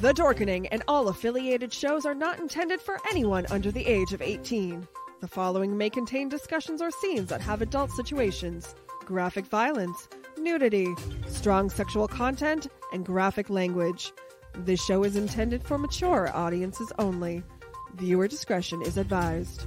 [0.00, 4.22] The Dorkening and all affiliated shows are not intended for anyone under the age of
[4.22, 4.86] 18.
[5.20, 10.08] The following may contain discussions or scenes that have adult situations, graphic violence,
[10.38, 10.94] nudity,
[11.26, 14.12] strong sexual content, and graphic language.
[14.54, 17.42] This show is intended for mature audiences only.
[17.96, 19.66] Viewer discretion is advised.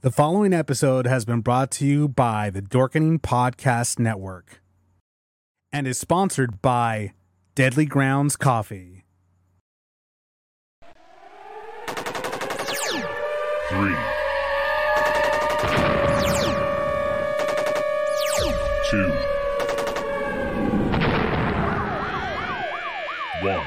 [0.00, 4.62] The following episode has been brought to you by the Dorkening Podcast Network
[5.70, 7.12] and is sponsored by
[7.60, 9.04] Deadly Grounds Coffee.
[13.68, 13.96] Three.
[18.88, 19.12] Two.
[23.42, 23.66] One.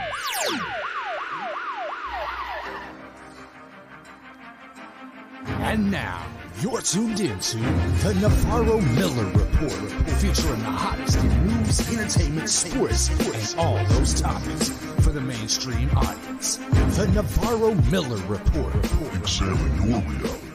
[5.61, 6.32] And now,
[6.63, 9.73] you're tuned into the Navarro Miller Report,
[10.13, 14.69] featuring the hottest in news, entertainment, sports, and all those topics
[15.01, 16.55] for the mainstream audience.
[16.95, 18.73] The Navarro Miller Report.
[19.13, 20.52] Examine your reality.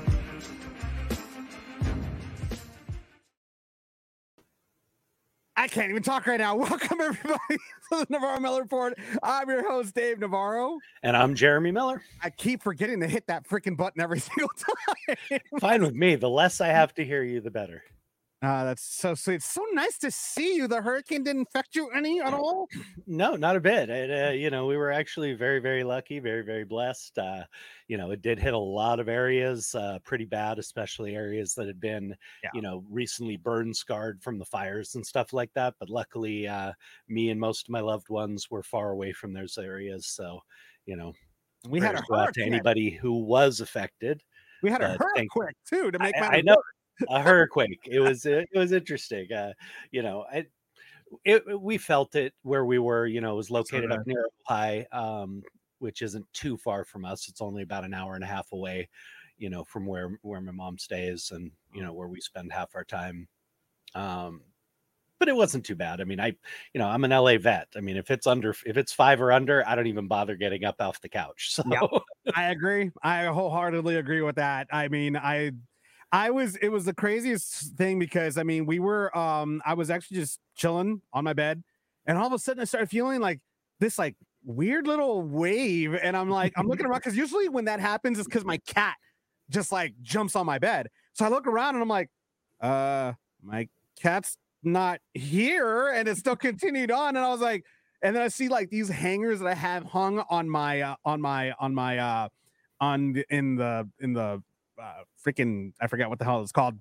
[5.68, 6.56] I can't even talk right now.
[6.56, 7.58] Welcome, everybody, to
[7.98, 8.98] the Navarro Miller Report.
[9.22, 10.78] I'm your host, Dave Navarro.
[11.02, 12.02] And I'm Jeremy Miller.
[12.22, 15.40] I keep forgetting to hit that freaking button every single time.
[15.60, 16.16] Fine with me.
[16.16, 17.82] The less I have to hear you, the better.
[18.42, 19.36] Ah, that's so sweet.
[19.36, 20.68] It's so nice to see you.
[20.68, 22.68] The hurricane didn't affect you any at all.
[23.06, 23.88] No, not a bit.
[23.88, 27.16] It, uh, you know, we were actually very, very lucky, very, very blessed.
[27.18, 27.44] Uh,
[27.86, 31.66] you know, it did hit a lot of areas uh, pretty bad, especially areas that
[31.66, 32.50] had been, Yeah.
[32.52, 35.74] you know, recently burn scarred from the fires and stuff like that.
[35.80, 36.74] But luckily, uh,
[37.08, 40.06] me and most of my loved ones were far away from those areas.
[40.06, 40.40] So,
[40.86, 41.14] you know,
[41.68, 44.22] We had a out to anybody who was affected.
[44.62, 45.28] We had a hurricane
[45.64, 46.62] too to make I, I know
[47.08, 47.76] a hurricane.
[47.84, 49.32] It was it, was interesting.
[49.32, 49.52] Uh,
[49.90, 50.46] you know, I,
[51.24, 53.06] it, we felt it where we were.
[53.06, 55.42] You know, it was located up near Ojai, um,
[55.78, 57.28] which isn't too far from us.
[57.28, 58.88] It's only about an hour and a half away.
[59.38, 62.74] You know, from where where my mom stays, and you know where we spend half
[62.74, 63.28] our time.
[63.94, 64.42] Um,
[65.18, 66.00] but it wasn't too bad.
[66.00, 66.28] I mean, I,
[66.72, 67.68] you know, I'm an LA vet.
[67.76, 70.64] I mean, if it's under, if it's five or under, I don't even bother getting
[70.64, 71.54] up off the couch.
[71.58, 71.86] So, Yeah.
[72.36, 72.90] I agree.
[73.02, 74.68] I wholeheartedly agree with that.
[74.70, 75.52] I mean, I
[76.12, 79.90] I was it was the craziest thing because I mean, we were um I was
[79.90, 81.62] actually just chilling on my bed
[82.06, 83.40] and all of a sudden I started feeling like
[83.80, 87.80] this like weird little wave and I'm like I'm looking around cuz usually when that
[87.80, 88.96] happens it's cuz my cat
[89.50, 90.88] just like jumps on my bed.
[91.12, 92.08] So I look around and I'm like
[92.60, 93.68] uh my
[94.00, 97.64] cat's not here and it still continued on and I was like
[98.02, 101.20] and then I see like these hangers that I have hung on my uh, on
[101.20, 102.28] my on my uh
[102.80, 104.42] on in the in the
[104.80, 106.74] uh, freaking I forget what the hell it's called,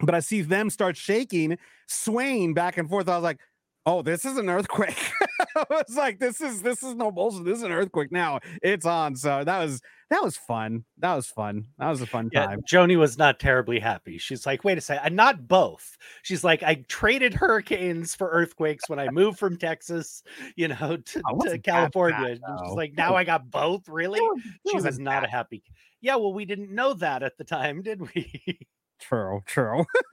[0.00, 3.08] but I see them start shaking, swaying back and forth.
[3.08, 3.40] I was like,
[3.86, 4.98] oh, this is an earthquake.
[5.56, 7.44] I was like, this is this is no bullshit.
[7.44, 8.40] This is an earthquake now.
[8.62, 9.16] It's on.
[9.16, 10.84] So that was that was fun.
[10.98, 11.66] That was fun.
[11.78, 12.60] That was a fun Yeah, time.
[12.62, 14.18] Joni was not terribly happy.
[14.18, 15.96] She's like, wait a second, not both.
[16.22, 20.22] She's like, I traded hurricanes for earthquakes when I moved from Texas,
[20.56, 22.38] you know, to, to California.
[22.40, 23.88] bad, She's like, now I got both.
[23.88, 24.20] Really?
[24.20, 25.62] It She was not a happy.
[26.00, 28.60] Yeah, well, we didn't know that at the time, did we?
[29.00, 29.84] True, true.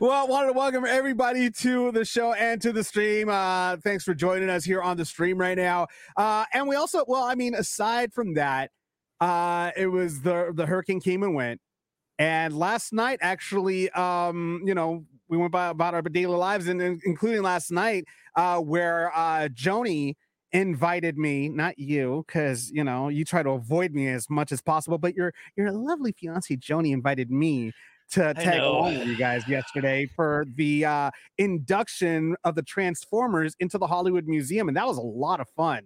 [0.00, 3.28] well, I wanted to welcome everybody to the show and to the stream.
[3.28, 5.88] Uh, thanks for joining us here on the stream right now.
[6.16, 8.70] Uh, and we also, well, I mean, aside from that,
[9.20, 11.60] uh, it was the the hurricane came and went.
[12.20, 16.80] And last night, actually, um, you know, we went by about our daily lives, and,
[16.80, 18.04] and including last night,
[18.36, 20.14] uh, where uh, Joni
[20.52, 24.60] invited me, not you, because you know you try to avoid me as much as
[24.60, 24.98] possible.
[24.98, 27.72] But your your lovely fiance Joni invited me
[28.10, 33.78] to tag along with you guys yesterday for the uh, induction of the Transformers into
[33.78, 35.82] the Hollywood Museum, and that was a lot of fun.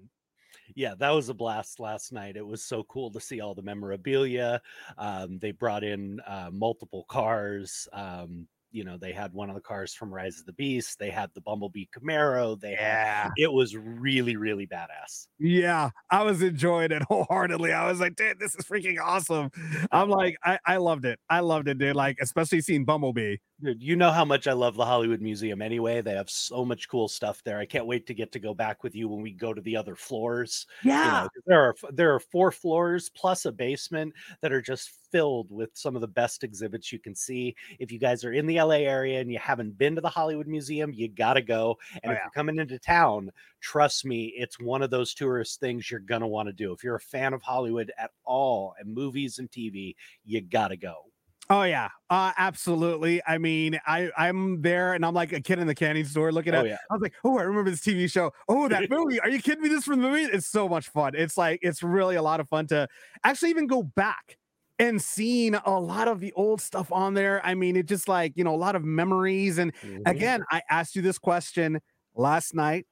[0.75, 2.37] yeah, that was a blast last night.
[2.37, 4.61] It was so cool to see all the memorabilia.
[4.97, 7.87] Um, they brought in uh, multiple cars.
[7.93, 10.99] Um, you know, they had one of the cars from Rise of the Beast.
[10.99, 12.61] They had the Bumblebee Camaro.
[12.61, 15.29] They had, it was really, really badass.
[15.39, 17.73] Yeah, I was enjoying it wholeheartedly.
[17.73, 19.51] I was like, dude, this is freaking awesome.
[19.93, 21.21] I'm like, I, I loved it.
[21.31, 21.95] I loved it, dude.
[21.95, 23.37] Like, especially seeing Bumblebee.
[23.67, 26.03] You know how much I love the Hollywood Museum anyway.
[26.03, 27.59] They have so much cool stuff there.
[27.59, 29.75] I can't wait to get to go back with you when we go to the
[29.77, 30.67] other floors.
[31.01, 34.13] you know, there are there are four floors plus a basement
[34.43, 37.55] that are just filled with some of the best exhibits you can see.
[37.79, 40.47] If you guys are in the LA area and you haven't been to the Hollywood
[40.49, 41.79] Museum, you got to go.
[42.03, 42.25] And Oh, if yeah.
[42.25, 43.31] you're coming into town,
[43.61, 46.73] trust me, it's one of those tourist things you're going to want to do.
[46.73, 50.77] If you're a fan of Hollywood at all and movies and TV, you got to
[50.77, 51.07] go.
[51.51, 53.21] Oh yeah, uh, absolutely.
[53.27, 56.55] I mean, I I'm there and I'm like a kid in the candy store looking
[56.55, 56.65] Oh at.
[56.65, 56.79] yeah.
[56.91, 58.33] I was like, oh, I remember this TV show.
[58.49, 59.21] Oh, that movie.
[59.21, 59.69] Are you kidding me?
[59.69, 60.23] This from the movie?
[60.23, 61.15] It's so much fun.
[61.15, 62.89] It's like it's really a lot of fun to
[63.25, 64.39] actually even go back
[64.79, 67.45] and seeing a lot of the old stuff on there.
[67.45, 69.59] I mean, it just like you know a lot of memories.
[69.59, 70.05] And Mhm.
[70.07, 71.81] again, I asked you this question
[72.15, 72.87] last night.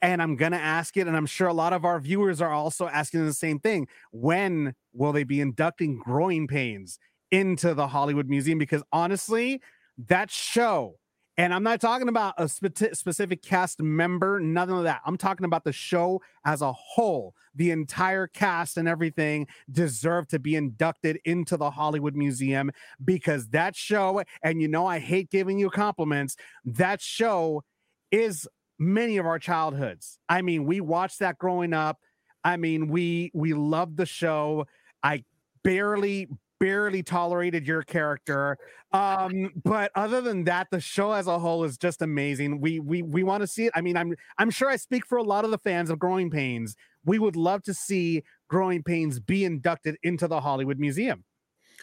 [0.00, 2.86] And I'm gonna ask it, and I'm sure a lot of our viewers are also
[2.86, 3.88] asking the same thing.
[4.12, 6.98] When will they be inducting growing pains
[7.30, 8.58] into the Hollywood Museum?
[8.58, 9.60] Because honestly,
[10.06, 10.96] that show,
[11.36, 15.00] and I'm not talking about a spe- specific cast member, nothing of that.
[15.04, 17.34] I'm talking about the show as a whole.
[17.54, 22.70] The entire cast and everything deserve to be inducted into the Hollywood Museum
[23.04, 27.62] because that show, and you know, I hate giving you compliments, that show
[28.10, 28.48] is
[28.78, 30.18] many of our childhoods.
[30.28, 31.98] I mean, we watched that growing up.
[32.44, 34.66] I mean, we we loved the show.
[35.02, 35.24] I
[35.62, 36.28] barely
[36.60, 38.58] barely tolerated your character.
[38.92, 42.60] Um, but other than that, the show as a whole is just amazing.
[42.60, 43.72] We we we want to see it.
[43.74, 46.30] I mean, I'm I'm sure I speak for a lot of the fans of Growing
[46.30, 46.76] Pains.
[47.04, 51.24] We would love to see Growing Pains be inducted into the Hollywood Museum.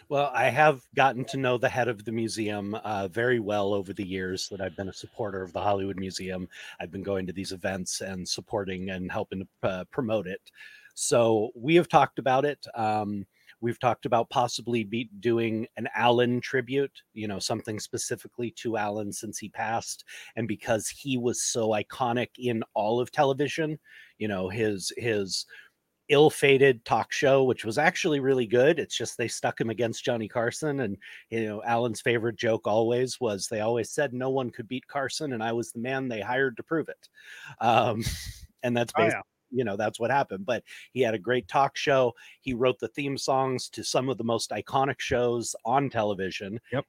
[0.09, 3.93] Well, I have gotten to know the head of the museum uh, very well over
[3.93, 6.47] the years that I've been a supporter of the Hollywood Museum.
[6.79, 10.41] I've been going to these events and supporting and helping to uh, promote it.
[10.95, 12.65] So we have talked about it.
[12.75, 13.25] Um,
[13.65, 19.11] we've talked about possibly be doing an Alan tribute, you know, something specifically to Alan
[19.11, 23.79] since he passed, and because he was so iconic in all of television,
[24.19, 25.47] you know, his his
[26.09, 30.27] ill-fated talk show which was actually really good it's just they stuck him against johnny
[30.27, 30.97] carson and
[31.31, 35.33] you know alan's favorite joke always was they always said no one could beat carson
[35.33, 37.09] and i was the man they hired to prove it.
[37.59, 38.03] Um
[38.61, 40.63] and that's Oh, basically you know that's what happened but
[40.93, 44.23] he had a great talk show he wrote the theme songs to some of the
[44.23, 46.85] most iconic shows on television Yep.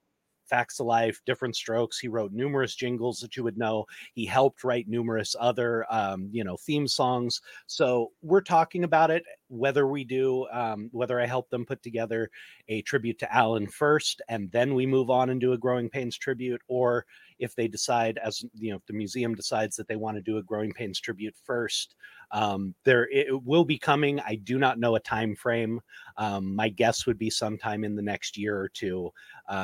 [0.46, 1.98] Facts of Life, Diff'rent Strokes.
[1.98, 3.86] He wrote numerous jingles that you would know.
[4.14, 7.40] He helped write numerous other, um, you know, theme songs.
[7.66, 9.24] So we're talking about it.
[9.48, 12.30] Whether we do, um, whether I help them put together
[12.68, 16.16] a tribute to Alan first, and then we move on and do a Growing Pains
[16.16, 17.06] tribute, or
[17.38, 20.38] if they decide, as you know, if the museum decides that they want to do
[20.38, 21.94] a Growing Pains tribute first,
[22.32, 24.20] um, there it will be coming.
[24.20, 25.80] I do not know a time frame.
[26.16, 29.12] Um, my guess would be sometime in the next year or two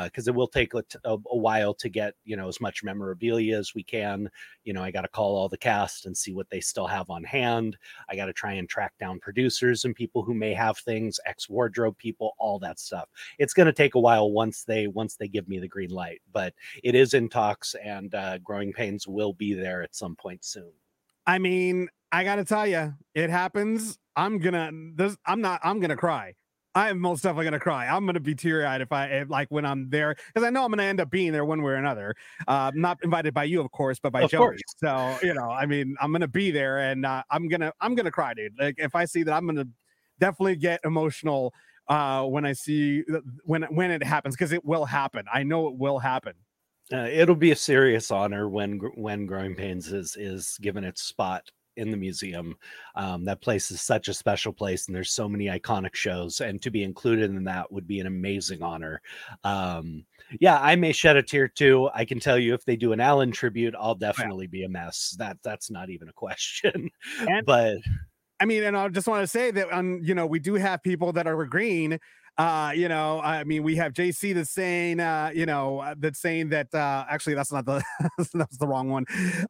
[0.05, 3.75] because it will take a- a while to get you know as much memorabilia as
[3.75, 4.31] we can
[4.65, 7.11] you know i got to call all the cast and see what they still have
[7.11, 7.77] on hand
[8.09, 11.49] i got to try and track down producers and people who may have things ex
[11.49, 13.09] wardrobe people all that stuff
[13.39, 16.21] it's going to take a while once they once they give me the green light
[16.33, 20.45] but it is in talks and uh, growing pains will be there at some point
[20.45, 20.71] soon
[21.25, 23.99] I mean, I gotta tell you, it happens.
[24.17, 24.71] I'm gonna.
[24.95, 25.61] This, I'm not.
[25.65, 26.35] I'm gonna cry.
[26.75, 27.87] I am most definitely gonna cry.
[27.89, 30.65] I'm gonna be teary eyed if I if, like when I'm there because I know
[30.65, 32.15] I'm gonna end up being there one way or another.
[32.47, 34.37] Uh, not invited by you, of course, but by Of Joey.
[34.37, 34.61] course.
[34.77, 38.11] So you know, I mean, I'm gonna be there, and uh, I'm gonna I'm gonna
[38.11, 38.55] cry, dude.
[38.59, 39.67] Like if I see that, I'm gonna
[40.19, 41.55] definitely get emotional
[41.89, 43.05] uh, when I see
[43.45, 45.27] when when it happens because it will happen.
[45.33, 46.35] I know it will happen.
[46.93, 51.51] uh, it'll be a serious honor when when growing pains is is given its spot
[51.77, 52.57] in the museum
[52.95, 56.61] um, that place is such a special place and there's so many iconic shows and
[56.63, 59.01] to be included in that would be an amazing honor
[59.45, 60.05] um,
[60.41, 63.01] yeah i may shed a tear too i can tell you if they do an
[63.01, 66.89] alan tribute i'll definitely be a mess that that's not even a question
[67.29, 67.77] And- but
[68.41, 70.83] I mean, and I just want to say that, um, you know, we do have
[70.83, 72.01] people that are agreeing.
[72.37, 76.19] Uh, you know, I mean, we have JC that's saying, uh, you know, uh, that's
[76.21, 76.75] saying that.
[76.75, 77.85] Uh, actually, that's not the
[78.35, 79.05] that's the wrong one.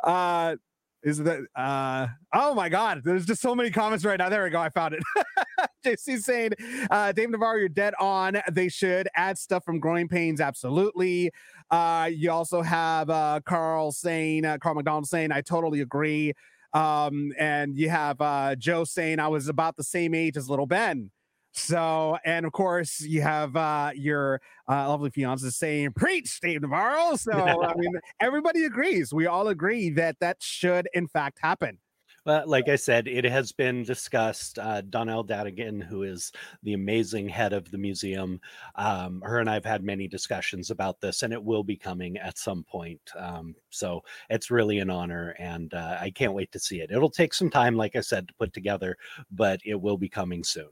[0.05, 0.57] Uh,
[1.03, 1.41] is that?
[1.57, 4.29] Uh, oh my God, there's just so many comments right now.
[4.29, 5.03] There we go, I found it.
[5.85, 6.53] JC saying,
[6.91, 8.41] uh, Dave Navarro, you're dead on.
[8.53, 11.31] They should add stuff from Growing Pains, absolutely.
[11.71, 16.33] Uh, you also have uh, Carl saying, uh, Carl McDonald saying, I totally agree.
[16.73, 20.67] Um, and you have uh, Joe saying I was about the same age as little
[20.67, 21.11] Ben.
[21.53, 27.17] So, and of course, you have uh, your uh, lovely fiance saying, Preach, Dave Navarro.
[27.17, 29.13] So, I mean, everybody agrees.
[29.13, 31.79] We all agree that that should, in fact, happen.
[32.25, 34.57] Well, like I said, it has been discussed.
[34.59, 36.31] Uh, Donelle Dadigan, who is
[36.63, 38.41] the amazing head of the museum,
[38.77, 42.17] um, her and I have had many discussions about this, and it will be coming
[42.19, 43.01] at some point.
[43.19, 46.93] Um, so it's really an honor, and uh, I can't wait to see it.
[46.93, 48.97] It'll take some time, like I said, to put together,
[49.33, 50.71] but it will be coming soon.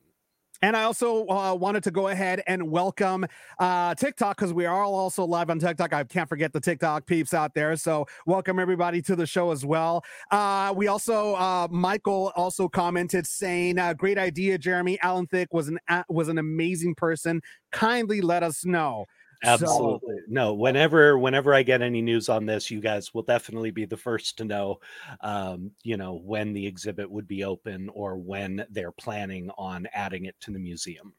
[0.63, 3.27] And I also uh, wanted to go ahead and welcome
[3.59, 5.95] uh, TikTok because we are also live on TikTok.
[5.95, 7.77] I can't forget the TikTok peeps out there.
[7.77, 10.05] So welcome everybody to the show as well.
[10.31, 14.99] Uh, we also uh, Michael also commented saying, uh, "Great idea, Jeremy.
[15.03, 17.41] Alan Thicke was an a- was an amazing person.
[17.73, 19.07] Kindly let us know."
[19.43, 20.17] Absolutely.
[20.29, 23.97] no, whenever whenever I get any news on this, you guys will definitely be the
[23.97, 24.81] first to know
[25.23, 30.27] um, you know, when the exhibit would be open or when they're planning on adding
[30.27, 31.15] it to the museum.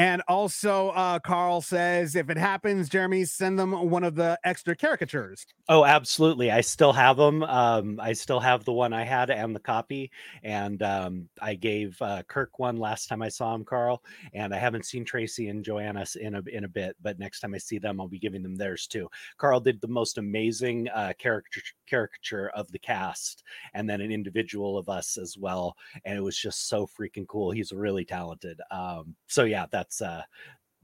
[0.00, 4.74] And also, uh, Carl says if it happens, Jeremy, send them one of the extra
[4.74, 5.44] caricatures.
[5.68, 6.50] Oh, absolutely.
[6.50, 7.42] I still have them.
[7.42, 10.10] Um, I still have the one I had and the copy.
[10.42, 14.02] And um, I gave uh, Kirk one last time I saw him, Carl.
[14.32, 17.54] And I haven't seen Tracy and Joanna in a, in a bit, but next time
[17.54, 19.06] I see them, I'll be giving them theirs too.
[19.36, 23.42] Carl did the most amazing uh, caricature, caricature of the cast
[23.74, 25.76] and then an individual of us as well.
[26.06, 27.50] And it was just so freaking cool.
[27.50, 28.62] He's really talented.
[28.70, 30.22] Um, so, yeah, that's that's uh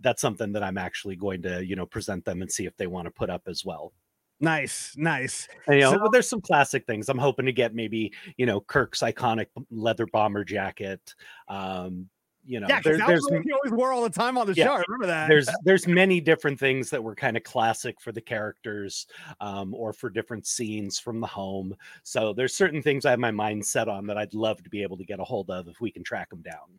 [0.01, 2.87] that's something that I'm actually going to, you know, present them and see if they
[2.87, 3.95] want to put up as well.
[4.41, 5.49] Nice, nice.
[5.67, 7.09] And, you know, so, there's some classic things.
[7.09, 11.15] I'm hoping to get maybe, you know, Kirk's iconic leather bomber jacket.
[11.49, 12.11] Um,
[12.45, 14.73] you know, yeah, there, there's he always wore all the time on the yeah, show.
[14.75, 15.29] I remember that.
[15.29, 19.07] There's there's many different things that were kind of classic for the characters,
[19.41, 21.75] um, or for different scenes from the home.
[22.03, 24.83] So there's certain things I have my mind set on that I'd love to be
[24.83, 26.79] able to get a hold of if we can track them down.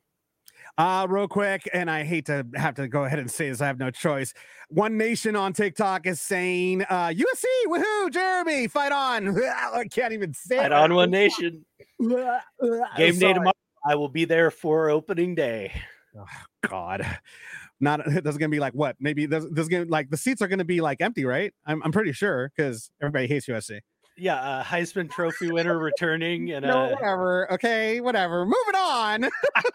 [0.77, 3.67] Uh, real quick, and I hate to have to go ahead and say this, I
[3.67, 4.33] have no choice.
[4.69, 9.41] One Nation on TikTok is saying, uh, USC, woohoo, Jeremy, fight on.
[9.43, 10.71] I can't even say Fight it.
[10.73, 11.65] on One Nation.
[11.99, 13.53] Game day tomorrow.
[13.87, 15.73] I will be there for opening day.
[16.15, 16.25] Oh,
[16.67, 17.05] God.
[17.79, 18.95] Not there's gonna be like what?
[18.99, 21.53] Maybe there's, there's gonna like the seats are gonna be like empty, right?
[21.65, 23.79] I'm, I'm pretty sure because everybody hates USC
[24.17, 27.51] yeah, uh, Heisman Trophy winner returning, and no, uh, whatever.
[27.53, 28.45] Okay, whatever.
[28.45, 29.29] Moving on.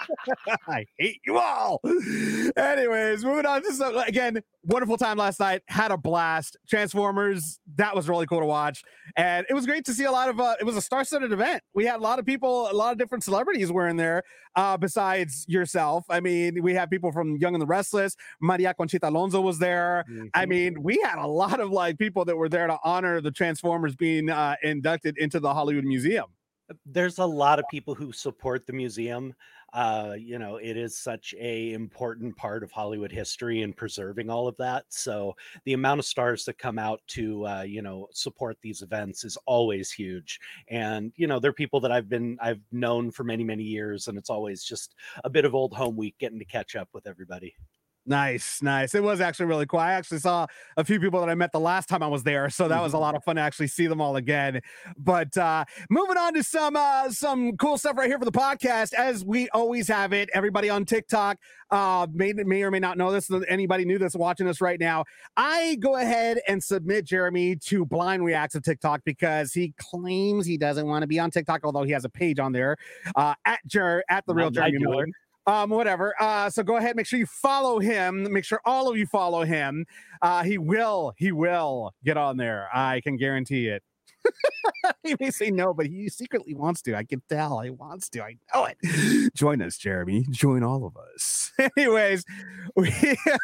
[0.68, 1.80] I hate you all.
[2.56, 4.42] Anyways, moving on to some again.
[4.64, 5.62] Wonderful time last night.
[5.66, 6.56] Had a blast.
[6.68, 7.58] Transformers.
[7.76, 8.84] That was really cool to watch,
[9.16, 10.38] and it was great to see a lot of.
[10.38, 11.62] Uh, it was a star-studded event.
[11.74, 14.22] We had a lot of people, a lot of different celebrities were in there.
[14.54, 18.14] Uh, besides yourself, I mean, we had people from Young and the Restless.
[18.40, 20.04] Maria Conchita Alonso was there.
[20.08, 20.26] Mm-hmm.
[20.34, 23.32] I mean, we had a lot of like people that were there to honor the
[23.32, 26.26] Transformers being uh, inducted into the Hollywood Museum.
[26.86, 29.34] There's a lot of people who support the museum.
[29.72, 34.46] Uh, you know, it is such a important part of Hollywood history and preserving all
[34.46, 34.84] of that.
[34.90, 39.24] So the amount of stars that come out to uh, you know support these events
[39.24, 40.38] is always huge.
[40.68, 44.18] And you know, they're people that I've been I've known for many many years, and
[44.18, 47.54] it's always just a bit of old home week getting to catch up with everybody.
[48.04, 48.96] Nice, nice.
[48.96, 49.78] It was actually really cool.
[49.78, 52.50] I actually saw a few people that I met the last time I was there,
[52.50, 53.02] so that was a mm-hmm.
[53.02, 54.60] lot of fun to actually see them all again.
[54.98, 58.92] But uh moving on to some uh some cool stuff right here for the podcast,
[58.92, 60.30] as we always have it.
[60.34, 61.38] Everybody on TikTok
[61.70, 63.30] uh may may or may not know this.
[63.46, 65.04] Anybody new that's watching us right now,
[65.36, 70.58] I go ahead and submit Jeremy to Blind Reacts of TikTok because he claims he
[70.58, 72.76] doesn't want to be on TikTok, although he has a page on there
[73.14, 75.06] uh at Jer at the real Jeremy Miller
[75.46, 76.14] um, whatever.
[76.20, 78.32] Uh, so go ahead, make sure you follow him.
[78.32, 79.86] Make sure all of you follow him.
[80.20, 82.68] Uh, he will, he will get on there.
[82.72, 83.82] I can guarantee it.
[85.02, 86.94] he may say no, but he secretly wants to.
[86.94, 88.22] I can tell he wants to.
[88.22, 89.34] I know it.
[89.34, 90.26] Join us, Jeremy.
[90.30, 91.52] Join all of us.
[91.76, 92.24] Anyways,
[92.76, 92.92] we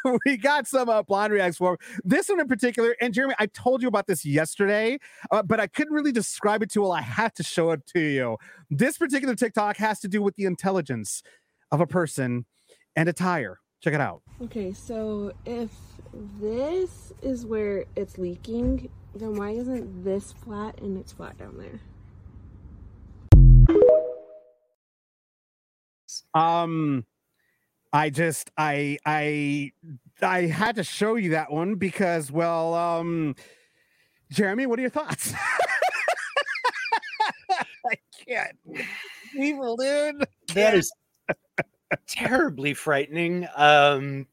[0.26, 2.97] we got some uh, blonde reacts for this one in particular.
[3.00, 4.99] And Jeremy, I told you about this yesterday,
[5.31, 6.83] uh, but I couldn't really describe it to you.
[6.83, 8.37] Well, I had to show it to you.
[8.71, 11.23] This particular TikTok has to do with the intelligence
[11.70, 12.44] of a person
[12.96, 13.60] and a tire.
[13.80, 14.22] Check it out.
[14.42, 15.70] Okay, so if
[16.40, 21.80] this is where it's leaking, then why isn't this flat and it's flat down there?
[26.34, 27.04] Um
[27.92, 29.72] I just I I
[30.20, 33.37] I had to show you that one because well um
[34.30, 35.32] Jeremy, what are your thoughts?
[37.50, 37.96] I
[38.26, 38.58] can't.
[39.34, 40.26] Evil dude.
[40.54, 40.92] That is
[42.07, 43.47] terribly frightening.
[43.57, 44.26] Um,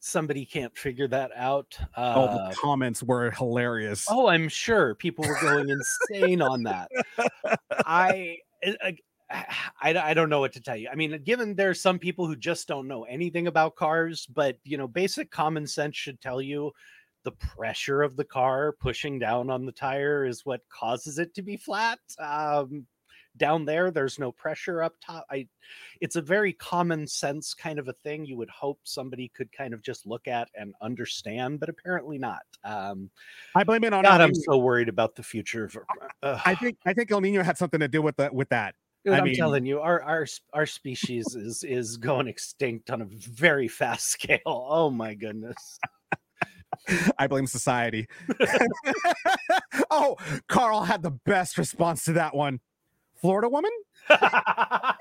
[0.00, 1.78] somebody can't figure that out.
[1.96, 4.06] Uh, oh, the comments were hilarious.
[4.10, 6.90] Oh, I'm sure people were going insane on that.
[7.86, 8.96] I, I,
[9.82, 10.88] I, I don't know what to tell you.
[10.90, 14.76] I mean, given there's some people who just don't know anything about cars, but you
[14.76, 16.72] know, basic common sense should tell you
[17.22, 21.42] the pressure of the car pushing down on the tire is what causes it to
[21.42, 21.98] be flat.
[22.18, 22.86] Um,
[23.36, 25.46] down there there's no pressure up top i
[26.00, 29.72] it's a very common sense kind of a thing you would hope somebody could kind
[29.72, 33.10] of just look at and understand but apparently not um
[33.54, 35.76] i blame it on god i'm so worried about the future of,
[36.22, 38.74] uh, i think i think el nino had something to do with that with that
[39.02, 43.06] Dude, I am telling you, our our our species is is going extinct on a
[43.06, 44.40] very fast scale.
[44.44, 45.78] Oh my goodness.
[47.18, 48.06] I blame society.
[49.90, 50.16] oh,
[50.48, 52.60] Carl had the best response to that one.
[53.20, 53.70] Florida woman?
[54.08, 54.96] that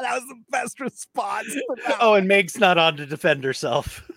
[0.00, 1.54] was the best response.
[2.00, 4.08] Oh, and Meg's not on to defend herself.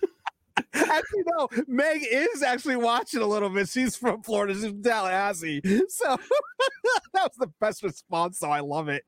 [0.74, 3.70] actually, no, Meg is actually watching a little bit.
[3.70, 5.62] She's from Florida, she's from Tallahassee.
[5.90, 6.18] So
[7.14, 8.40] that was the best response.
[8.40, 9.04] So I love it.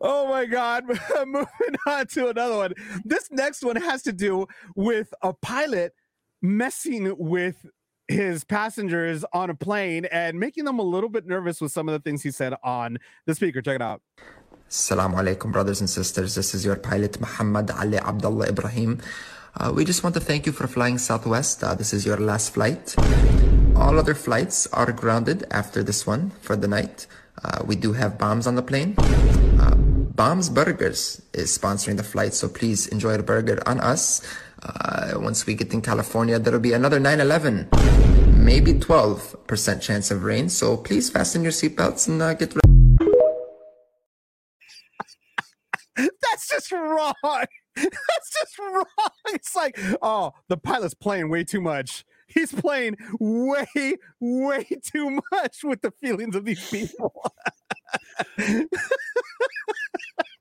[0.00, 0.84] oh my God.
[1.26, 2.74] Moving on to another one.
[3.04, 5.92] This next one has to do with a pilot
[6.42, 7.66] messing with
[8.10, 11.92] his passengers on a plane and making them a little bit nervous with some of
[11.92, 13.62] the things he said on the speaker.
[13.62, 14.02] Check it out.
[14.68, 16.34] Assalamu alaikum, brothers and sisters.
[16.34, 19.00] This is your pilot, Muhammad Ali Abdullah Ibrahim.
[19.56, 21.64] Uh, we just want to thank you for flying Southwest.
[21.64, 22.94] Uh, this is your last flight.
[23.74, 27.06] All other flights are grounded after this one for the night.
[27.42, 28.94] Uh, we do have bombs on the plane.
[28.98, 29.74] Uh,
[30.20, 34.20] Bombs Burgers is sponsoring the flight, so please enjoy a burger on us.
[34.62, 37.68] Uh, once we get in California, there'll be another 9 11,
[38.36, 40.48] maybe 12% chance of rain.
[40.48, 42.60] So please fasten your seatbelts and uh, get ready.
[46.22, 47.14] That's just wrong.
[47.76, 48.84] That's just wrong.
[49.28, 52.04] It's like, oh, the pilot's playing way too much.
[52.28, 57.12] He's playing way, way too much with the feelings of these people.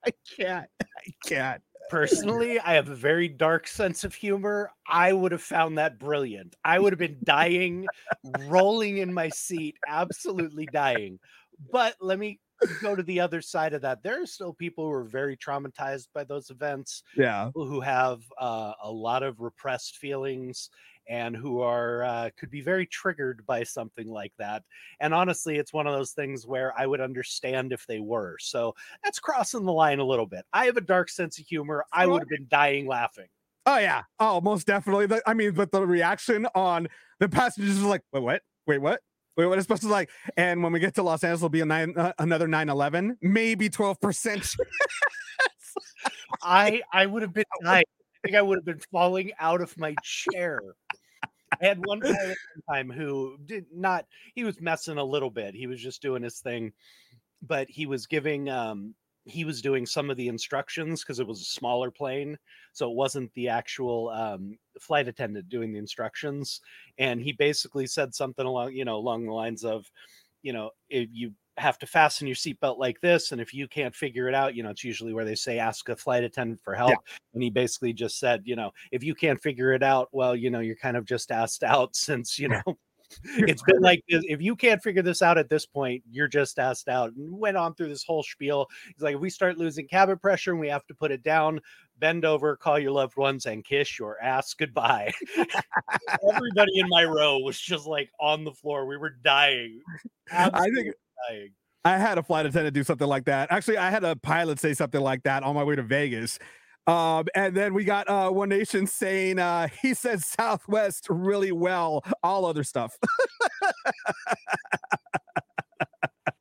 [0.06, 0.70] I can't.
[0.82, 1.62] I can't.
[1.90, 4.72] Personally, I have a very dark sense of humor.
[4.88, 6.56] I would have found that brilliant.
[6.64, 7.88] I would have been dying,
[8.48, 11.20] rolling in my seat, absolutely dying.
[11.72, 12.40] But let me
[12.82, 14.04] go to the other side of that.
[14.04, 17.46] There are still people who are very traumatized by those events, Yeah.
[17.48, 20.70] people who have uh, a lot of repressed feelings
[21.10, 24.64] and who are uh, could be very triggered by something like that.
[25.00, 28.38] And honestly, it's one of those things where I would understand if they were.
[28.40, 30.46] So that's crossing the line a little bit.
[30.54, 31.84] I have a dark sense of humor.
[31.92, 33.28] I would have been dying laughing.
[33.66, 34.04] Oh yeah.
[34.20, 35.20] Oh, most definitely.
[35.26, 36.88] I mean, but the reaction on
[37.20, 38.42] the passengers is like, wait, what?
[38.68, 39.02] Wait, what?
[39.36, 40.10] Wait, what is supposed to like?
[40.38, 43.70] And when we get to Los Angeles, will be a nine, uh, another 9-11, maybe
[43.70, 44.58] 12%.
[46.44, 47.46] I I would have been.
[47.66, 47.84] I
[48.24, 50.60] think I would have been falling out of my chair.
[51.52, 52.36] I had one at one
[52.70, 55.56] time who did not he was messing a little bit.
[55.56, 56.74] He was just doing his thing,
[57.42, 58.96] but he was giving um
[59.26, 62.38] he was doing some of the instructions because it was a smaller plane,
[62.74, 66.62] so it wasn't the actual um flight attendant doing the instructions.
[66.98, 69.86] And he basically said something along, you know, along the lines of,
[70.42, 73.96] you know, if you have to fasten your seatbelt like this, and if you can't
[73.96, 76.76] figure it out, you know, it's usually where they say ask a flight attendant for
[76.76, 76.98] help.
[77.34, 80.50] And he basically just said, you know, if you can't figure it out, well, you
[80.50, 82.78] know, you're kind of just asked out since, you know,
[83.26, 86.88] it's been like if you can't figure this out at this point, you're just asked
[86.88, 87.12] out.
[87.14, 88.68] And went on through this whole spiel.
[88.86, 91.60] He's like, if we start losing cabin pressure and we have to put it down,
[91.98, 95.12] bend over, call your loved ones, and kiss your ass goodbye.
[95.38, 98.86] Everybody in my row was just like on the floor.
[98.86, 99.82] We were dying.
[100.32, 100.94] I think
[101.28, 101.50] dying.
[101.86, 103.52] I had a flight attendant do something like that.
[103.52, 106.38] Actually, I had a pilot say something like that on my way to Vegas.
[106.88, 112.04] Um, and then we got uh, One Nation saying uh, he said Southwest really well,
[112.24, 112.98] all other stuff.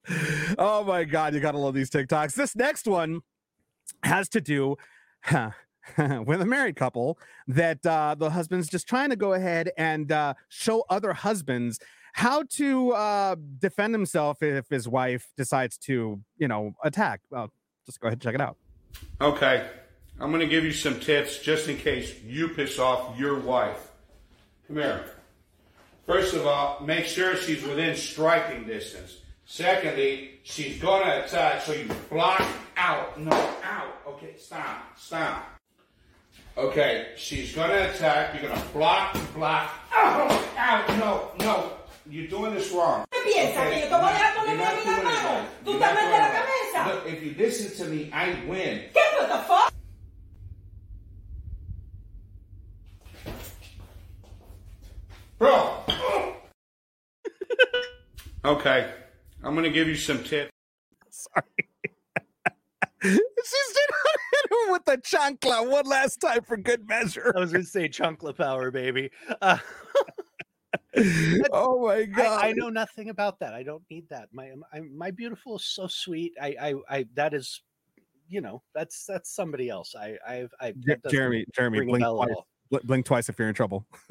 [0.59, 2.35] oh my God, you gotta love these TikToks.
[2.35, 3.21] This next one
[4.03, 4.77] has to do
[5.99, 10.35] with a married couple that uh, the husband's just trying to go ahead and uh,
[10.49, 11.79] show other husbands
[12.19, 17.21] how to uh, defend himself if his wife decides to, you know, attack.
[17.31, 17.53] Well,
[17.87, 18.57] just go ahead and check it out.
[19.21, 19.69] Okay,
[20.19, 23.93] I'm gonna give you some tips just in case you piss off your wife.
[24.67, 25.05] Come here.
[26.07, 29.19] First of all, make sure she's within striking distance.
[29.45, 32.43] Secondly, she's gonna attack, so you block
[32.77, 33.21] out.
[33.21, 33.31] No,
[33.63, 33.95] out.
[34.09, 35.47] Okay, stop, stop.
[36.57, 38.35] Okay, she's gonna attack.
[38.35, 39.71] You're gonna block, block.
[39.95, 40.89] Out, out.
[40.99, 41.78] No, no.
[42.11, 43.05] You're doing this wrong.
[43.11, 43.69] piensas?
[43.71, 45.47] ¿Que yo te voy a dar con You're el not dedo en la mano?
[45.65, 46.95] ¿Tú te metes la cabeza?
[46.95, 48.89] Look, if you listen to me, I win.
[48.95, 49.73] ¿Qué what the fuck?
[55.39, 55.85] Bro.
[58.45, 58.91] okay,
[59.45, 60.51] I'm gonna give you some tips.
[61.11, 61.45] Sorry.
[63.03, 63.21] She's
[63.77, 67.33] gonna hit him with the chancla one last time for good measure.
[67.37, 69.11] I was going to say chunkla power, baby.
[69.41, 69.59] Uh,
[71.53, 72.45] oh my god!
[72.45, 73.55] I, I know nothing about that.
[73.55, 74.29] I don't need that.
[74.33, 76.33] My I, my beautiful is so sweet.
[76.41, 77.63] I, I I that is,
[78.29, 79.95] you know, that's that's somebody else.
[79.95, 80.75] I I've I
[81.11, 82.83] Jeremy, Jeremy, blink twice.
[82.85, 83.87] blink twice if you're in trouble.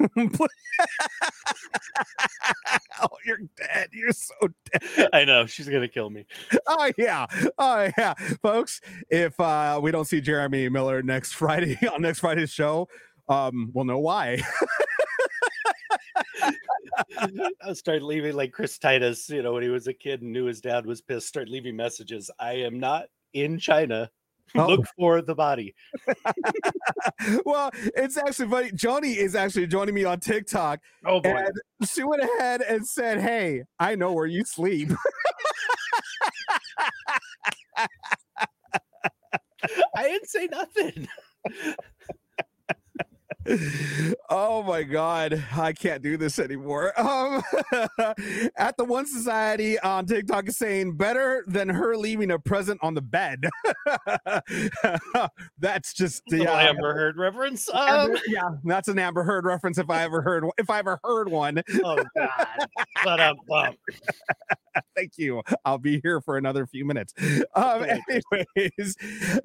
[3.00, 3.88] oh, you're dead.
[3.92, 4.34] You're so
[4.72, 5.08] dead.
[5.12, 6.26] I know she's gonna kill me.
[6.66, 7.26] Oh yeah.
[7.58, 8.14] Oh yeah.
[8.42, 12.88] Folks, if uh we don't see Jeremy Miller next Friday on next Friday's show,
[13.28, 14.40] um, we'll know why.
[17.62, 20.44] I'll start leaving like Chris Titus, you know, when he was a kid and knew
[20.46, 22.30] his dad was pissed, start leaving messages.
[22.38, 24.10] I am not in China.
[24.54, 24.66] Oh.
[24.66, 25.74] Look for the body.
[27.44, 28.70] well, it's actually funny.
[28.70, 31.28] Joni is actually joining me on TikTok, Oh boy.
[31.28, 31.52] and
[31.88, 34.88] she went ahead and said, "Hey, I know where you sleep."
[39.96, 41.08] I didn't say nothing.
[44.30, 47.42] oh my god i can't do this anymore um
[48.56, 52.94] at the one society on tiktok is saying better than her leaving a present on
[52.94, 53.44] the bed
[55.58, 57.68] that's just The yeah Amber Heard reference.
[57.72, 61.30] Um, yeah that's an amber heard reference if i ever heard if i ever heard
[61.30, 62.46] one oh God.
[63.04, 63.74] But um, um,
[64.96, 65.42] thank you.
[65.64, 67.14] I'll be here for another few minutes.
[67.54, 67.84] Um
[68.56, 68.96] anyways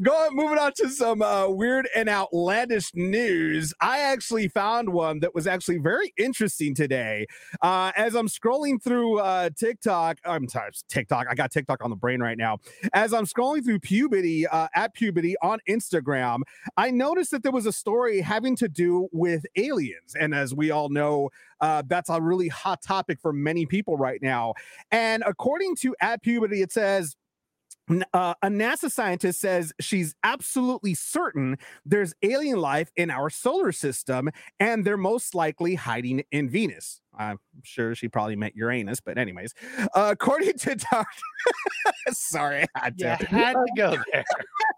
[0.02, 3.74] go on moving on to some uh, weird and outlandish news.
[3.82, 7.26] I actually found one that was actually very interesting today.
[7.62, 11.28] Uh as i'm scrolling through uh tiktok i'm sorry tiktok.
[11.30, 12.58] I got tiktok on the brain right now.
[12.94, 16.42] As i'm scrolling through Pubity uh, at Pubity on instagram
[16.78, 20.16] i noticed that there was a story having to do with aliens.
[20.20, 21.30] And as we all know
[21.64, 24.54] uh, that's a really hot topic for many people right now
[24.92, 27.16] and according to at Pubity, it says
[28.14, 34.30] uh, a NASA scientist says she's absolutely certain there's alien life in our solar system,
[34.60, 37.02] and they're most likely hiding in Venus.
[37.18, 39.54] I'm sure she probably meant Uranus, but anyways,
[39.94, 41.06] uh, according to Dr.
[42.12, 44.24] Sorry, I had to yeah, had to go there.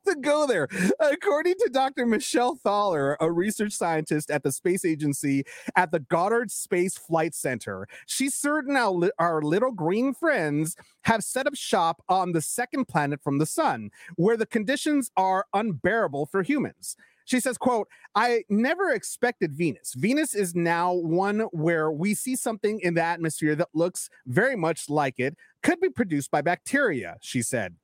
[0.06, 0.68] To go there.
[1.00, 2.06] According to Dr.
[2.06, 7.88] Michelle Thaller, a research scientist at the space agency at the Goddard Space Flight Center,
[8.06, 13.22] she's certain our, our little green friends have set up shop on the second planet
[13.24, 16.96] from the sun, where the conditions are unbearable for humans.
[17.26, 19.96] She says, quote, I never expected Venus.
[19.96, 24.90] Venus is now one where we see something in the atmosphere that looks very much
[24.90, 27.76] like it, could be produced by bacteria, she said.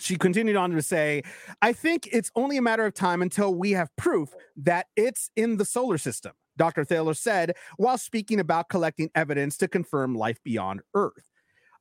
[0.00, 1.22] She continued on to say,
[1.62, 5.56] I think it's only a matter of time until we have proof that it's in
[5.56, 6.84] the solar system, Dr.
[6.84, 11.28] Thaller said while speaking about collecting evidence to confirm life beyond Earth.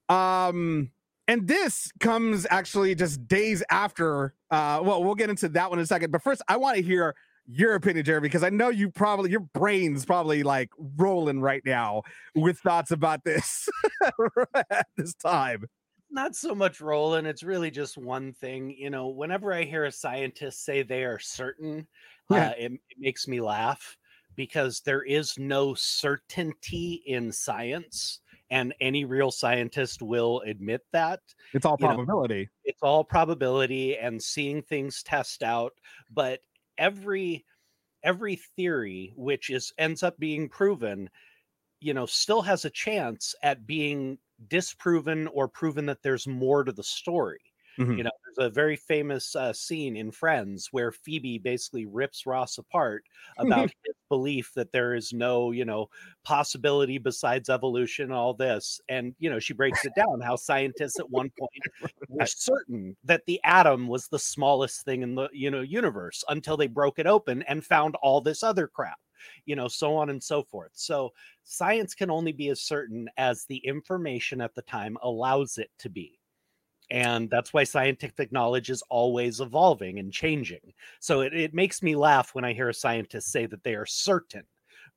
[0.09, 0.91] Um,
[1.27, 4.33] and this comes actually just days after.
[4.49, 6.11] Uh, well, we'll get into that one in a second.
[6.11, 9.41] But first, I want to hear your opinion, Jerry, because I know you probably your
[9.41, 12.03] brain's probably like rolling right now
[12.35, 13.67] with thoughts about this
[14.69, 15.65] at this time.
[16.09, 17.25] Not so much rolling.
[17.25, 18.71] It's really just one thing.
[18.71, 21.87] You know, whenever I hear a scientist say they are certain,
[22.29, 22.49] Yeah.
[22.49, 23.97] uh, it, it makes me laugh
[24.35, 28.21] because there is no certainty in science.
[28.49, 31.19] And any real scientist will admit that.
[31.53, 32.49] It's all You know, probability.
[32.63, 35.73] it's all probability and seeing things test out
[36.09, 36.39] but
[36.77, 37.45] every
[38.03, 41.09] every theory which is ends up being proven
[41.79, 46.71] you know still has a chance at being disproven or proven that there's more to
[46.71, 47.39] the story.
[47.79, 47.97] Mhm.
[47.97, 52.57] you know there's a very famous uh, scene in friends where phoebe basically rips ross
[52.57, 53.03] apart
[53.37, 55.87] about his belief that there is no you know
[56.23, 61.09] possibility besides evolution all this and you know she breaks it down how scientists at
[61.11, 61.63] one point
[62.07, 66.57] were certain that the atom was the smallest thing in the you know universe until
[66.57, 68.97] they broke it open and found all this other crap
[69.45, 70.71] you know so on and so forth.
[70.73, 71.11] So
[71.43, 75.89] science can only be as certain as the information at the time allows it to
[75.89, 76.19] be.
[76.89, 80.73] And that's why scientific knowledge is always evolving and changing.
[81.01, 83.85] So it, it makes me laugh when i hear a scientist say that they are
[83.85, 84.43] certain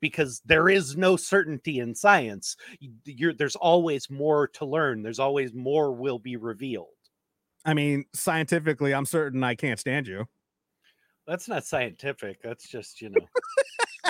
[0.00, 2.56] because there is no certainty in science.
[3.04, 5.02] You're, there's always more to learn.
[5.02, 6.88] There's always more will be revealed.
[7.64, 10.26] I mean, scientifically, I'm certain I can't stand you.
[11.26, 12.40] that's not scientific.
[12.42, 13.26] That's just you know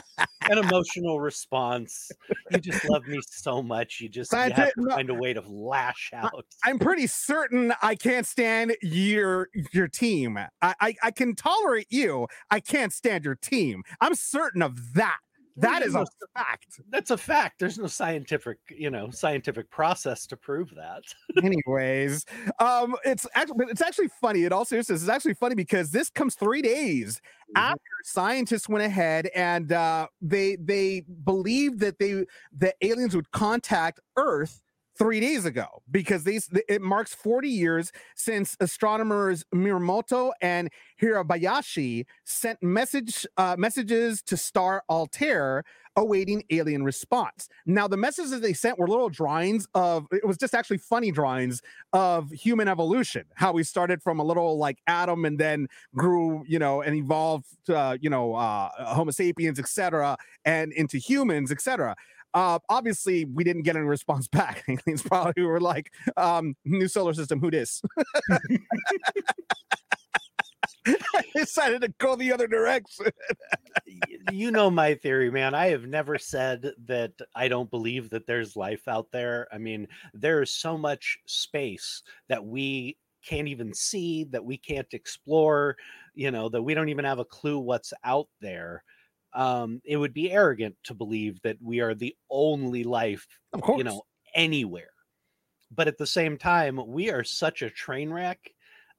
[0.50, 2.10] an emotional response
[2.50, 5.40] you just love me so much you just you have to find a way to
[5.48, 10.38] lash out I'm pretty certain I can't stand your your team.
[10.38, 12.26] I, I I can tolerate you.
[12.50, 13.82] I can't stand your team.
[14.00, 15.18] I'm certain of that.
[15.56, 16.80] That is a fact.
[16.90, 21.02] that's a fact there's no scientific you know scientific process to prove that
[21.42, 22.24] Anyways,
[22.58, 24.44] um, it's actually it's actually funny.
[24.44, 27.20] It also is it's actually funny because this comes three days
[27.56, 32.24] after scientists went ahead and uh, they they believed that they
[32.56, 34.62] the aliens would contact Earth
[35.00, 40.68] three days ago because these it marks 40 years since astronomers Miyamoto and
[41.00, 45.64] Hirabayashi sent message uh, messages to star Altair
[45.96, 47.48] awaiting alien response.
[47.64, 51.10] Now the messages that they sent were little drawings of it was just actually funny
[51.10, 51.62] drawings
[51.94, 56.58] of human evolution, how we started from a little like atom and then grew, you
[56.58, 61.96] know, and evolved, uh, you know, uh, Homo sapiens, etc., and into humans, etc.
[62.34, 64.64] Uh, obviously, we didn't get any response back.
[64.68, 67.82] Aliens probably we were like, um, "New solar system, who dis?"
[70.86, 73.06] I decided to go the other direction.
[74.32, 75.54] you know my theory, man.
[75.54, 79.46] I have never said that I don't believe that there's life out there.
[79.52, 84.92] I mean, there is so much space that we can't even see, that we can't
[84.92, 85.76] explore,
[86.14, 88.82] you know, that we don't even have a clue what's out there.
[89.32, 93.78] Um, it would be arrogant to believe that we are the only life, Of course.
[93.78, 94.02] you know,
[94.34, 94.90] anywhere.
[95.70, 98.52] But at the same time, we are such a train wreck.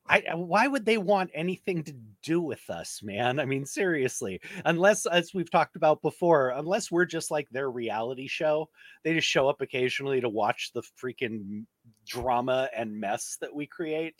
[0.07, 3.39] I, why would they want anything to do with us, man?
[3.39, 8.27] I mean, seriously, unless, as we've talked about before, unless we're just like their reality
[8.27, 8.69] show,
[9.03, 11.65] they just show up occasionally to watch the freaking
[12.07, 14.15] drama and mess that we create.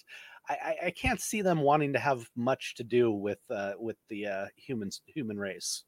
[0.47, 3.97] I, I, I can't see them wanting to have much to do with uh, with
[4.09, 5.83] the uh, humans human race.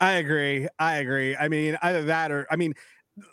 [0.00, 0.66] I agree.
[0.78, 1.36] I agree.
[1.36, 2.74] I mean, either that or I mean,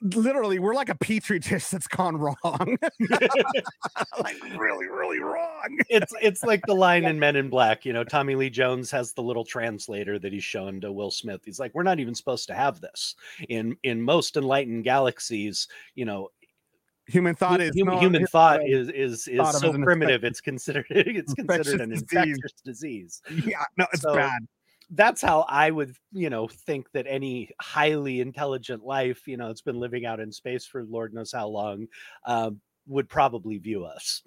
[0.01, 2.77] literally, we're like a petri dish that's gone wrong.
[4.19, 5.77] like really, really wrong.
[5.89, 7.85] it's it's like the line in Men in Black.
[7.85, 11.41] You know, Tommy Lee Jones has the little translator that he's shown to Will Smith.
[11.45, 13.15] He's like, we're not even supposed to have this
[13.49, 15.67] in in most enlightened galaxies.
[15.95, 16.29] You know,
[17.07, 20.25] Human thought is human, no- human thought is is is so primitive.
[20.25, 23.21] It's considered it's considered an infectious disease.
[23.29, 23.45] disease.
[23.47, 24.41] Yeah, no, it's So, bad.
[24.89, 29.61] That's how I would, you know, think that any highly intelligent life, you know, it's
[29.61, 31.87] been living out in space for Lord knows how long,
[32.25, 34.23] um, would probably view us.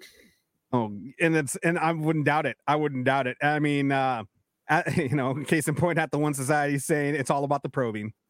[0.71, 2.57] Oh, and it's and I wouldn't doubt it.
[2.67, 3.37] I wouldn't doubt it.
[3.41, 4.23] I mean, uh,
[4.95, 8.13] you know, case in point, at the one society saying it's all about the probing.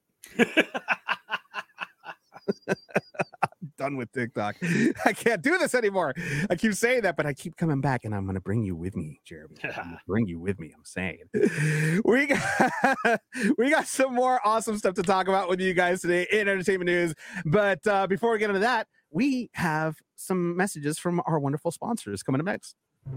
[3.82, 4.58] Done with TikTok.
[5.06, 6.14] I can't do this anymore.
[6.52, 8.76] I keep saying that, but I keep coming back, and I'm going to bring you
[8.76, 9.56] with me, Jeremy.
[10.08, 10.72] Bring you with me.
[10.78, 11.18] I'm saying
[12.06, 13.22] we got
[13.58, 16.90] we got some more awesome stuff to talk about with you guys today in entertainment
[16.90, 17.16] news.
[17.44, 22.22] But uh, before we get into that, we have some messages from our wonderful sponsors
[22.22, 22.76] coming up next.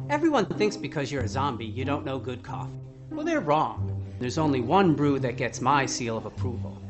[0.09, 2.73] Everyone thinks because you're a zombie, you don't know good coffee.
[3.11, 4.03] Well, they're wrong.
[4.19, 6.81] There's only one brew that gets my seal of approval.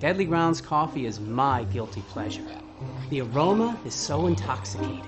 [0.00, 2.44] Deadly Grounds coffee is my guilty pleasure.
[3.10, 5.04] The aroma is so intoxicating.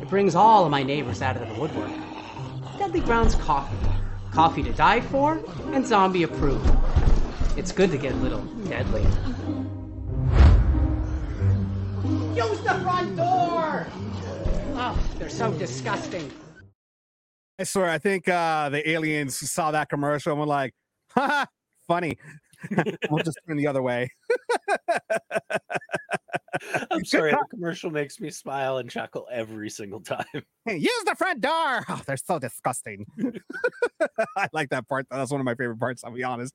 [0.00, 1.90] It brings all of my neighbors out of the woodwork.
[2.78, 3.76] Deadly Grounds coffee.
[4.30, 6.70] Coffee to die for and zombie approved.
[7.56, 9.02] It's good to get a little deadly.
[12.34, 13.86] Use the front door!
[14.74, 16.30] Oh, they're so disgusting.
[17.58, 20.74] I swear, I think uh, the aliens saw that commercial and were like,
[21.10, 21.46] "Ha,
[21.86, 22.16] funny."
[23.10, 24.08] we'll just turn the other way.
[26.90, 30.24] I'm sorry, the commercial makes me smile and chuckle every single time.
[30.64, 31.84] Hey, use the front door.
[31.88, 33.04] Oh, they're so disgusting.
[34.36, 35.08] I like that part.
[35.10, 36.04] That's one of my favorite parts.
[36.04, 36.54] I'll be honest.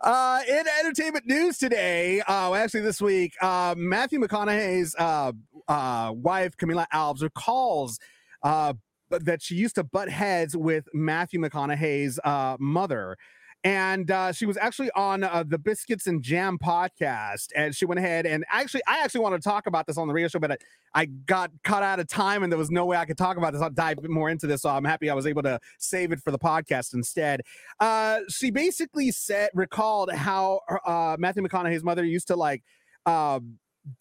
[0.00, 5.32] Uh, in entertainment news today, uh, actually this week, uh, Matthew McConaughey's uh,
[5.66, 7.98] uh, wife Camila Alves recalls
[8.44, 8.74] uh,
[9.10, 13.16] that she used to butt heads with Matthew McConaughey's uh, mother.
[13.62, 17.98] And uh, she was actually on uh, the Biscuits and Jam podcast, and she went
[17.98, 20.52] ahead and actually, I actually wanted to talk about this on the radio show, but
[20.52, 20.56] I,
[20.94, 23.52] I got cut out of time, and there was no way I could talk about
[23.52, 23.60] this.
[23.60, 26.30] I'll dive more into this, so I'm happy I was able to save it for
[26.30, 27.42] the podcast instead.
[27.78, 32.62] Uh, she basically said, recalled how uh, Matthew McConaughey's mother used to like.
[33.04, 33.40] Uh,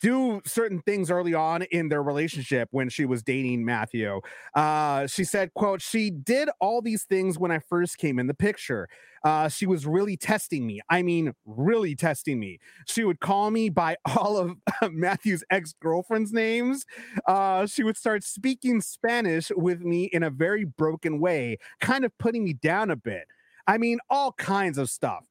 [0.02, 4.22] do certain things early on in their relationship when she was dating Matthew.
[4.54, 8.34] Uh, she said, quote, she did all these things when I first came in the
[8.34, 8.88] picture.
[9.24, 10.80] Uh, she was really testing me.
[10.90, 12.60] I mean, really testing me.
[12.88, 14.56] She would call me by all of
[14.92, 16.86] Matthew's ex-girlfriend's names.
[17.28, 22.18] Uh, she would start speaking Spanish with me in a very broken way, kind of
[22.18, 23.28] putting me down a bit.
[23.68, 25.26] I mean, all kinds of stuff.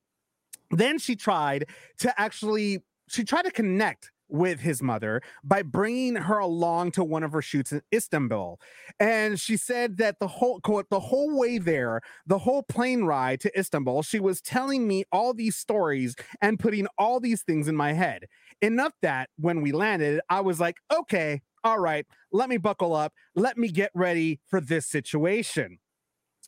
[0.71, 1.67] Then she tried
[2.01, 7.23] to actually, she tried to connect with his mother by bringing her along to one
[7.23, 8.61] of her shoots in Istanbul.
[9.01, 13.41] And she said that the whole quote, the whole way there, the whole plane ride
[13.41, 17.77] to Istanbul, she was telling me all these stories and putting all these things in
[17.77, 18.27] my head.
[18.61, 23.13] Enough that when we landed, I was like, okay, all right, let me buckle up,
[23.35, 25.79] let me get ready for this situation.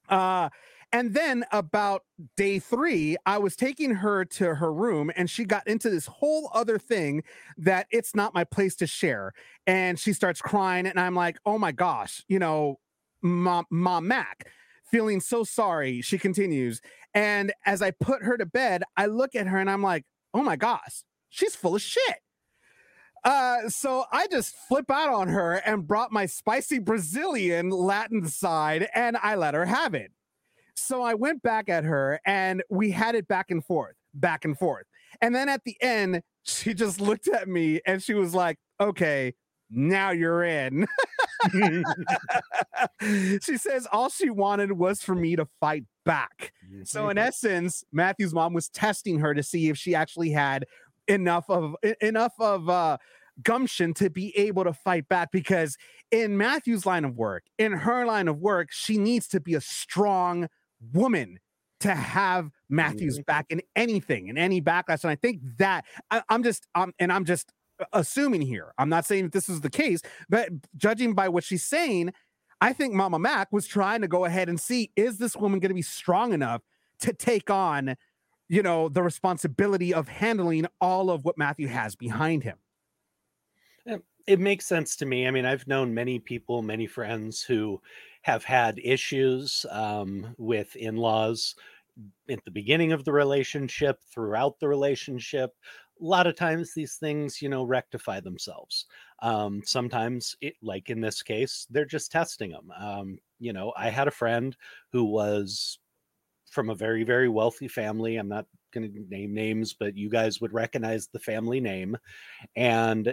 [0.08, 0.48] Uh
[0.92, 2.02] and then about
[2.36, 6.50] day three, I was taking her to her room and she got into this whole
[6.52, 7.22] other thing
[7.58, 9.32] that it's not my place to share.
[9.66, 10.86] And she starts crying.
[10.86, 12.80] And I'm like, oh my gosh, you know,
[13.22, 14.48] Mom, Mom Mac,
[14.90, 16.00] feeling so sorry.
[16.00, 16.80] She continues.
[17.14, 20.42] And as I put her to bed, I look at her and I'm like, oh
[20.42, 22.16] my gosh, she's full of shit.
[23.24, 28.88] Uh, so I just flip out on her and brought my spicy Brazilian Latin side
[28.94, 30.10] and I let her have it.
[30.76, 34.58] So I went back at her and we had it back and forth, back and
[34.58, 34.86] forth.
[35.20, 39.34] And then at the end, she just looked at me and she was like, okay,
[39.70, 40.86] now you're in.
[43.42, 46.52] she says all she wanted was for me to fight back.
[46.84, 50.66] So in essence, Matthew's mom was testing her to see if she actually had
[51.08, 52.98] enough of enough of uh
[53.42, 55.76] gumption to be able to fight back because
[56.10, 59.60] in Matthew's line of work, in her line of work, she needs to be a
[59.60, 60.48] strong
[60.92, 61.38] woman
[61.80, 65.02] to have Matthew's back in anything, in any backlash.
[65.02, 67.52] And I think that I, I'm just um and I'm just
[67.92, 68.72] assuming here.
[68.78, 72.12] I'm not saying that this is the case, but judging by what she's saying,
[72.60, 75.70] I think Mama Mac was trying to go ahead and see is this woman going
[75.70, 76.62] to be strong enough
[77.00, 77.96] to take on,
[78.48, 82.58] you know, the responsibility of handling all of what Matthew has behind him.
[84.30, 85.26] It makes sense to me.
[85.26, 87.80] I mean, I've known many people, many friends who
[88.22, 91.56] have had issues um, with in laws
[92.28, 95.50] at the beginning of the relationship, throughout the relationship.
[96.00, 98.86] A lot of times these things, you know, rectify themselves.
[99.20, 102.70] Um, sometimes, it, like in this case, they're just testing them.
[102.78, 104.56] Um, you know, I had a friend
[104.92, 105.80] who was
[106.52, 108.16] from a very, very wealthy family.
[108.16, 111.96] I'm not going to name names, but you guys would recognize the family name.
[112.54, 113.12] And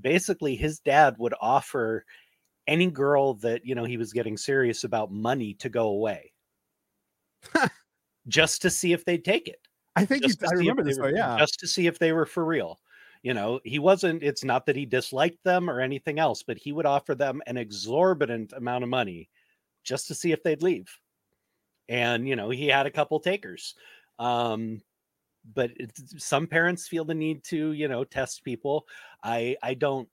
[0.00, 2.04] basically his dad would offer
[2.66, 6.32] any girl that you know he was getting serious about money to go away.
[8.28, 9.60] Just to see if they'd take it.
[9.94, 10.98] I think you, I remember this.
[10.98, 11.36] were- Though, yeah.
[11.38, 12.80] just to see if they were for real.
[13.22, 16.70] You know he wasn't it's not that he disliked them or anything else but he
[16.70, 19.28] would offer them an exorbitant amount of money
[19.82, 20.86] just to see if they'd leave.
[21.88, 23.74] And you know he had a couple takers.
[24.18, 24.80] Um
[25.54, 28.86] but it's, some parents feel the need to you know test people
[29.22, 30.08] i i don't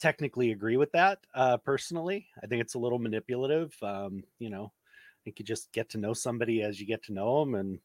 [0.00, 4.72] technically agree with that uh personally i think it's a little manipulative um you know
[4.74, 7.78] i think you just get to know somebody as you get to know them and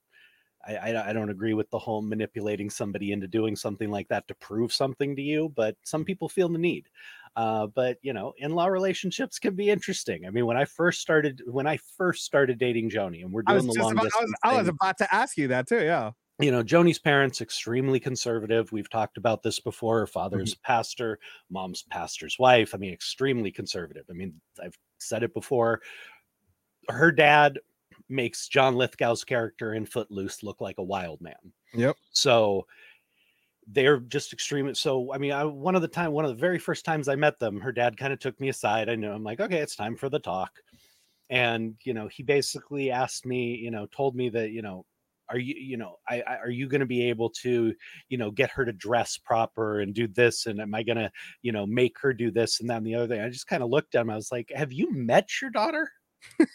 [0.67, 4.27] I, I I don't agree with the whole manipulating somebody into doing something like that
[4.27, 6.87] to prove something to you, but some people feel the need.
[7.35, 10.25] Uh, but you know, in-law relationships can be interesting.
[10.25, 13.65] I mean, when I first started, when I first started dating Joni, and we're doing
[13.65, 15.81] the long about, I was, distance I was about to ask you that too.
[15.83, 16.11] Yeah.
[16.39, 18.71] You know, Joni's parents extremely conservative.
[18.71, 19.99] We've talked about this before.
[19.99, 20.63] Her father's Mm-hmm.
[20.63, 22.73] pastor, mom's pastor's wife.
[22.73, 24.05] I mean, extremely conservative.
[24.09, 25.81] I mean, I've said it before.
[26.89, 27.59] Her dad
[28.09, 31.35] makes John Lithgow's character in Footloose look like a wild man.
[31.73, 31.95] Yep.
[32.11, 32.65] So
[33.67, 34.73] they're just extreme.
[34.73, 37.15] So I mean, I, one of the time, one of the very first times I
[37.15, 38.89] met them, her dad kind of took me aside.
[38.89, 40.51] I know I'm like, okay, it's time for the talk.
[41.29, 44.85] And you know, he basically asked me, you know, told me that, you know,
[45.31, 47.73] are you, you know, I, I are you going to be able to,
[48.09, 50.45] you know, get her to dress proper and do this?
[50.45, 52.95] And am I going to, you know, make her do this and then and the
[52.95, 53.21] other thing?
[53.21, 54.09] I just kind of looked at him.
[54.09, 55.89] I was like, have you met your daughter?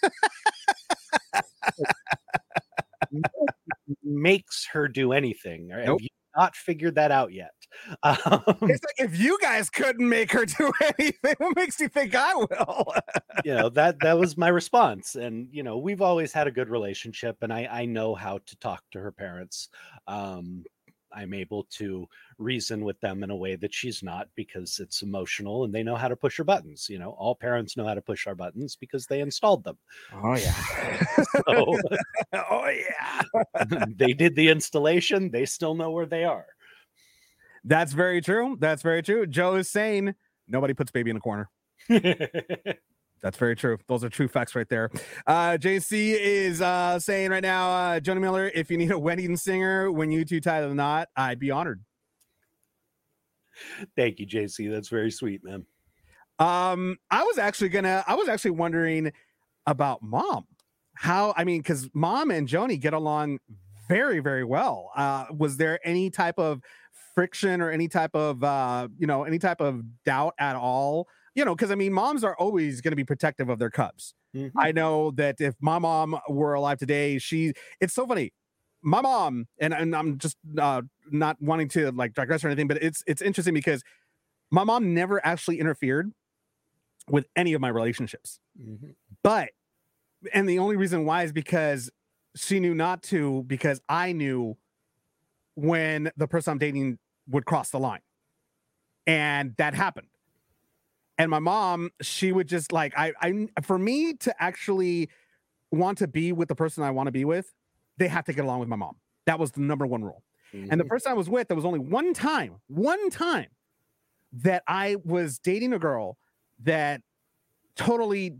[4.03, 5.71] makes her do anything.
[5.73, 6.03] Or have Nope.
[6.03, 7.53] you not figured that out yet?
[8.03, 12.15] Um, It's like if you guys couldn't make her do anything, what makes you think
[12.15, 12.93] I will?
[13.45, 16.69] you know that that was my response and you know we've always had a good
[16.69, 19.69] relationship and i i know how to talk to her parents
[20.09, 20.65] um
[21.12, 22.07] i'm able to
[22.39, 25.97] reason with them in a way that she's not because it's emotional and they know
[25.97, 28.77] how to push her buttons you know all parents know how to push our buttons
[28.77, 29.79] because they installed them
[30.23, 30.55] oh yeah.
[31.47, 31.79] so
[32.51, 33.23] oh yeah.
[33.97, 36.47] they did the installation they still know where they are
[37.67, 38.57] That's very true.
[38.61, 39.27] That's very true.
[39.27, 40.15] Joe is saying
[40.49, 41.51] nobody puts baby in a corner.
[43.23, 43.79] That's very true.
[43.89, 44.91] Those are true facts right there.
[45.27, 49.37] Uh, JC is uh, saying right now, uh, Joni Miller, if you need a wedding
[49.37, 51.83] singer when you two tie the knot, I'd be honored.
[53.97, 55.65] thank you jc that's very sweet man
[56.39, 59.13] Um, I was actually gonna, I was actually wondering
[59.67, 60.47] about mom.
[60.95, 63.39] How, I mean, because mom and Joni get along
[63.89, 64.91] very, very well.
[64.95, 66.61] Uh, was there any type of
[67.17, 71.09] friction or any type of, uh, you know, any type of doubt at all?
[71.37, 74.15] You know, because I mean, moms are always going to be protective of their cubs.
[74.37, 74.53] Mhm.
[74.59, 78.33] I know that if my mom were alive today, she, it's so funny.
[78.83, 82.83] My mom, and, and I'm just uh, not wanting to like digress or anything, but
[82.83, 83.83] it's it's interesting because
[84.51, 86.13] my mom never actually interfered
[87.11, 88.41] with any of my relationships.
[88.61, 88.95] Mhm.
[89.23, 89.51] But
[90.35, 91.91] and the only reason why is because
[92.37, 94.57] she knew not to because I knew
[95.55, 96.99] when the person I'm dating
[97.29, 98.01] would cross the line.
[99.07, 100.09] And that happened.
[101.18, 105.09] And my mom, she would just like I I for me to actually
[105.70, 107.55] want to be with the person I want to be with,
[107.97, 108.97] they have to get along with my mom.
[109.27, 110.22] That was the number one rule.
[110.53, 110.89] And the mm-hmm.
[110.89, 113.49] person I was with, there was only one time, one time
[114.33, 116.16] that I was dating a girl
[116.62, 117.03] that
[117.77, 118.37] totally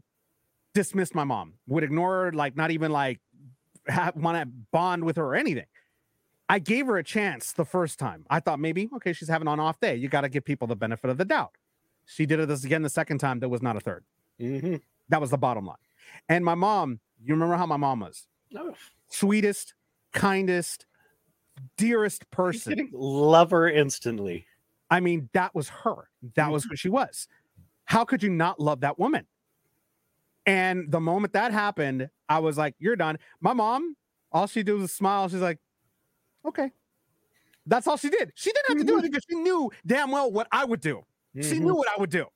[0.73, 3.21] dismissed my mom, would ignore her, like not even like
[3.87, 5.67] have, want to bond with her or anything.
[6.49, 8.25] I gave her a chance the first time.
[8.31, 9.97] I thought maybe, okay, she's having an off day.
[9.97, 11.53] You got to give people the benefit of the doubt.
[12.05, 13.41] She did it this again the second time.
[13.41, 14.01] There was not a 3rd
[14.41, 14.77] Mm-hmm.
[15.09, 15.77] That was the bottom line.
[16.29, 18.27] And my mom, you remember how my mom was?
[18.57, 18.75] Oh,
[19.09, 19.75] Sweetest,
[20.13, 20.87] kindest,
[21.77, 22.91] dearest person.
[22.93, 24.47] love her instantly.
[24.91, 26.11] I mean, that was her.
[26.35, 27.29] That was who she was.
[27.87, 29.27] How could you not love that woman?
[30.45, 33.19] And the moment that happened, I was like, You're done.
[33.41, 33.97] My mom,
[34.31, 35.29] all she did was smile.
[35.29, 35.59] She's like,
[36.47, 36.71] Okay.
[37.67, 38.33] That's all she did.
[38.37, 41.05] She didn't have to do it because she knew damn well what I would do.
[41.35, 41.61] She Mhm.
[41.61, 42.27] knew what I would do.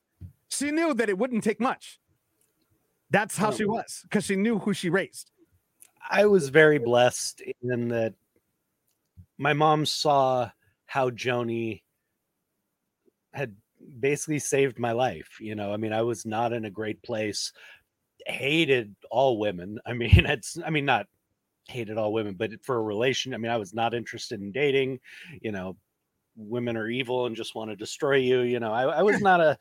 [0.49, 1.99] She knew that it wouldn't take much.
[3.09, 3.69] That's how she Oh.
[3.69, 5.31] was because she knew who she raised.
[6.09, 8.13] I was very blessed in that
[9.37, 10.51] my mom saw
[10.85, 11.83] how Joni
[13.33, 13.55] had
[13.99, 15.39] basically saved my life.
[15.39, 17.53] You know, I mean, I was not in a great place,
[18.27, 19.79] hated all women.
[19.85, 21.07] I mean, it's, I mean, not
[21.67, 24.99] hated all women, but for a relation, I mean, I was not interested in dating.
[25.41, 25.77] You know,
[26.35, 28.41] women are evil and just want to destroy you.
[28.41, 29.57] You know, I, I was not a,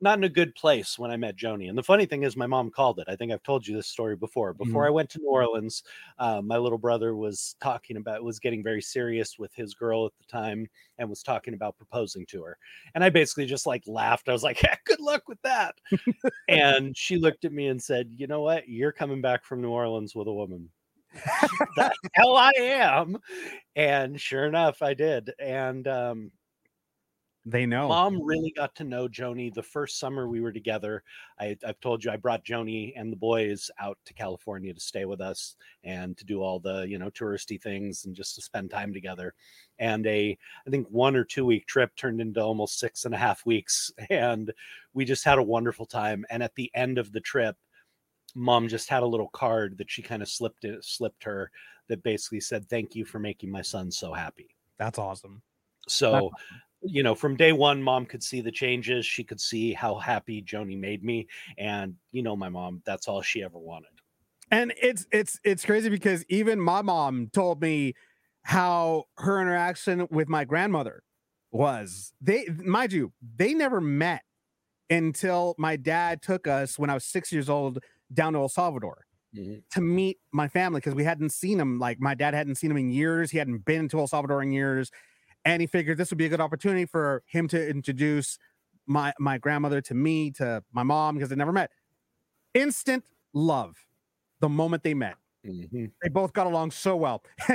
[0.00, 1.68] not in a good place when I met Joni.
[1.68, 3.06] And the funny thing is, my mom called it.
[3.08, 4.52] I think I've told you this story before.
[4.52, 4.86] Before Mhm.
[4.88, 5.84] I went to New Orleans,
[6.18, 10.12] uh, my little brother was talking about was getting very serious with his girl at
[10.18, 12.58] the time and was talking about proposing to her.
[12.96, 14.28] And I basically just like laughed.
[14.28, 15.76] I was like, yeah, "Good luck with that."
[16.48, 18.68] and she looked at me and said, "You know what?
[18.68, 20.70] You're coming back from New Orleans with a woman."
[21.76, 23.18] the hell I am.
[23.76, 25.32] And sure enough, I did.
[25.38, 26.32] And um,
[27.44, 27.88] They know.
[27.88, 31.02] Mom really got to know Joni the first summer we were together.
[31.40, 35.06] I, I've told you I brought Joni and the boys out to California to stay
[35.06, 38.70] with us and to do all the you know touristy things and just to spend
[38.70, 39.34] time together.
[39.80, 43.18] And a I think one or two week trip turned into almost six and a
[43.18, 44.52] half weeks, and
[44.94, 46.24] we just had a wonderful time.
[46.30, 47.56] And at the end of the trip,
[48.34, 51.50] Mom just had a little card that she kind of slipped it slipped her
[51.88, 55.42] that basically said, "Thank you for making my son so happy." That's awesome.
[55.88, 56.30] So,
[56.82, 59.04] you know, from day one, mom could see the changes.
[59.06, 61.28] She could see how happy Joni made me.
[61.58, 63.90] And, you know, my mom, that's all she ever wanted.
[64.50, 67.94] And it's it's it's crazy because even my mom told me
[68.42, 71.02] how her interaction with my grandmother
[71.50, 72.12] was.
[72.20, 74.22] They mind you, they never met
[74.90, 77.78] until my dad took us when I was six years old
[78.12, 79.06] down to El Salvador
[79.70, 81.78] to meet my family because we hadn't seen him.
[81.78, 83.30] Like my dad hadn't seen him in years.
[83.30, 84.90] He hadn't been to El Salvador in years,
[85.44, 88.38] and he figured this would be a good opportunity for him to introduce
[88.86, 91.70] my my grandmother to me to my mom because they never met.
[92.54, 93.76] Instant love
[94.40, 95.16] the moment they met.
[95.46, 95.90] Mhm.
[96.02, 97.24] They both got along so well.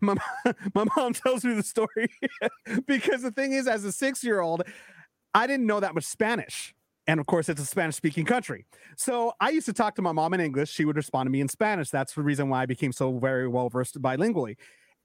[0.00, 2.08] my, mom- my mom tells me the story
[2.86, 4.62] because the thing is, as a six year old,
[5.34, 6.74] I didn't know that much Spanish.
[7.10, 8.66] And of course, it's a Spanish speaking country.
[8.96, 10.70] So I used to talk to my mom in English.
[10.70, 11.90] She would respond to me in Spanish.
[11.90, 14.54] That's the reason why I became so very well versed bilingually.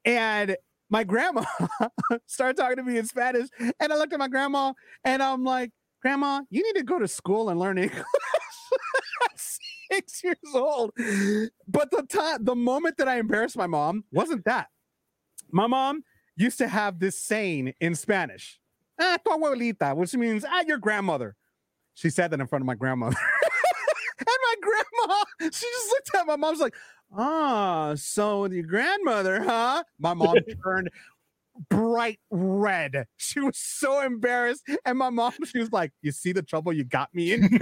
[0.06, 0.56] And
[0.92, 1.46] my grandma
[2.28, 3.48] started talking to me in Spanish.
[3.80, 5.72] And I looked at my grandma and I'm like,
[6.04, 8.06] Grandma, you need to go to school and learn English.
[9.92, 10.92] Six years old.
[11.68, 14.68] But the time, the moment that I embarrassed my mom wasn't that.
[15.52, 16.04] My mom
[16.38, 18.60] used to have this saying in Spanish,
[19.02, 21.36] ah, tu abuelita, which means, ah, your grandmother.
[21.96, 23.18] She said that in front of my grandmother.
[24.20, 26.76] and my grandma, she just looked at my mom's like,
[27.18, 29.84] ah, so your grandmother, huh?
[30.00, 30.90] My mom turned
[31.70, 33.06] bright red.
[33.18, 34.64] She was so embarrassed.
[34.86, 37.60] And my mom, she was like, You see the trouble you got me in?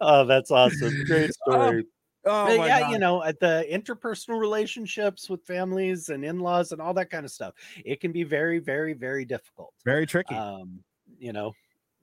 [0.00, 1.04] oh, that's awesome.
[1.06, 1.86] Great story.
[2.26, 2.92] Oh, yeah, God.
[2.92, 7.30] you know, at the interpersonal relationships with families and in-laws and all that kind of
[7.30, 7.54] stuff,
[7.84, 9.74] it can be very, very, very difficult.
[9.84, 10.34] Very tricky.
[10.34, 10.82] Um,
[11.18, 11.52] you know,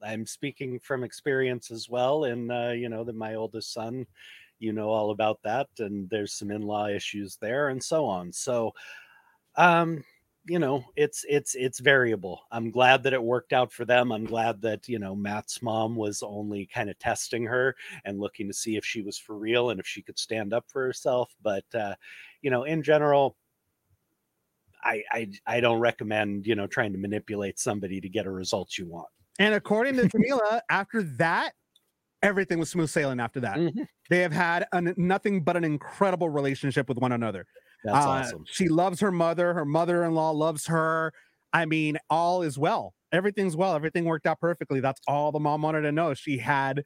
[0.04, 4.06] I'm speaking from experience as well, and uh, you know that my oldest son,
[4.60, 8.32] you know all about that, and there's some in-law issues there, and so on.
[8.32, 8.74] So,
[9.56, 10.04] um,
[10.46, 12.42] you know, it's it's it's variable.
[12.52, 14.12] I'm glad that it worked out for them.
[14.12, 17.76] I'm glad that you know Matt's mom was only kind of testing her
[18.06, 20.66] and looking to see if she was for real and if she could stand up
[20.68, 21.36] for herself.
[21.42, 21.96] But uh,
[22.42, 23.38] you know, in general,
[24.84, 28.78] I, I I don't recommend you know trying to manipulate somebody to get a result
[28.78, 29.08] you want.
[29.40, 31.54] And according to Camila, after that,
[32.24, 33.58] everything was smooth sailing after that.
[33.58, 33.88] Mhm.
[34.10, 37.46] They have had an, nothing but an incredible relationship with one another.
[37.84, 38.46] That's Uh, awesome.
[38.48, 39.54] She loves her mother.
[39.54, 41.14] Her mother in law loves her.
[41.54, 42.94] I mean, all is well.
[43.12, 43.76] Everything's well.
[43.76, 44.80] Everything worked out perfectly.
[44.80, 46.14] That's all the mom wanted to know.
[46.14, 46.84] She had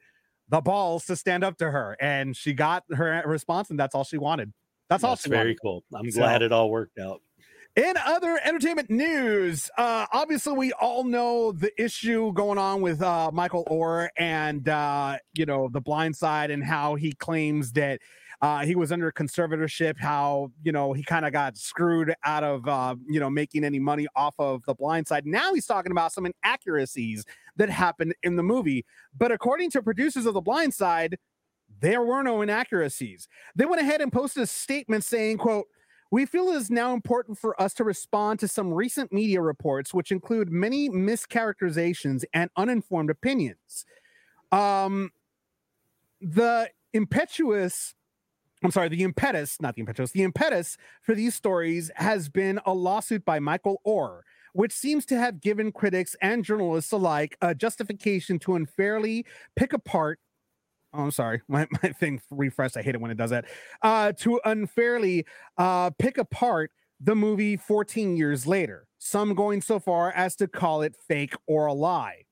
[0.48, 4.04] the balls to stand up to her, and she got her response, and that's all
[4.04, 4.52] she wanted.
[4.88, 5.60] That's, all she very wanted.
[5.62, 5.84] cool.
[5.94, 7.20] I'm So- glad it all worked out.
[7.74, 13.30] In other entertainment news, uh, obviously we all know the issue going on with uh,
[13.34, 18.00] Michael Oher and uh, you know the Blind Side and how he claims that
[18.42, 22.66] uh, he was under conservatorship, how you know he kind of got screwed out of
[22.68, 25.26] uh, you know making any money off of the blind side.
[25.26, 27.24] Now he's talking about some inaccuracies
[27.56, 28.84] that happened in the movie.
[29.16, 31.18] But according to producers of the blind side,
[31.80, 33.28] there were no inaccuracies.
[33.54, 35.66] They went ahead and posted a statement saying, quote,
[36.10, 39.92] we feel it is now important for us to respond to some recent media reports,
[39.92, 43.84] which include many mischaracterizations and uninformed opinions.
[44.52, 45.10] Um,
[46.20, 47.94] the impetuous,
[48.64, 52.72] I'm sorry, the impetus, not the impetus, the impetus for these stories has been a
[52.72, 54.20] lawsuit by Michael Oher,
[54.54, 59.26] which seems to have given critics and journalists alike a justification to unfairly
[59.56, 60.18] pick apart
[60.96, 62.76] Oh, I'm sorry, my, my thing refreshed.
[62.76, 63.44] I hate it when it does that.
[63.82, 65.26] Uh, to unfairly
[65.58, 68.86] uh, pick apart the movie 14 years later.
[68.98, 72.24] Some going so far as to call it fake or a lie.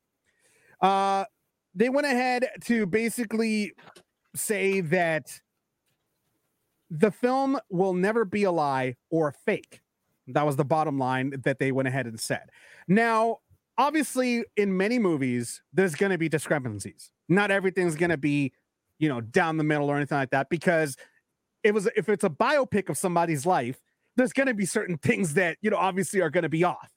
[0.80, 1.24] Uh,
[1.74, 3.72] they went ahead to basically
[4.34, 5.40] say that
[6.98, 9.80] the film will never be a lie or fake.
[10.28, 12.50] That was the bottom line that they went ahead and said.
[12.86, 13.38] Now,
[13.76, 17.10] obviously, in many movies, there's going to be discrepancies.
[17.28, 18.52] Not everything's going to be,
[18.98, 20.48] you know, down the middle or anything like that.
[20.48, 20.96] Because
[21.64, 23.80] it was if it's a biopic of somebody's life,
[24.16, 26.92] there's going to be certain things that you know obviously are going to be off.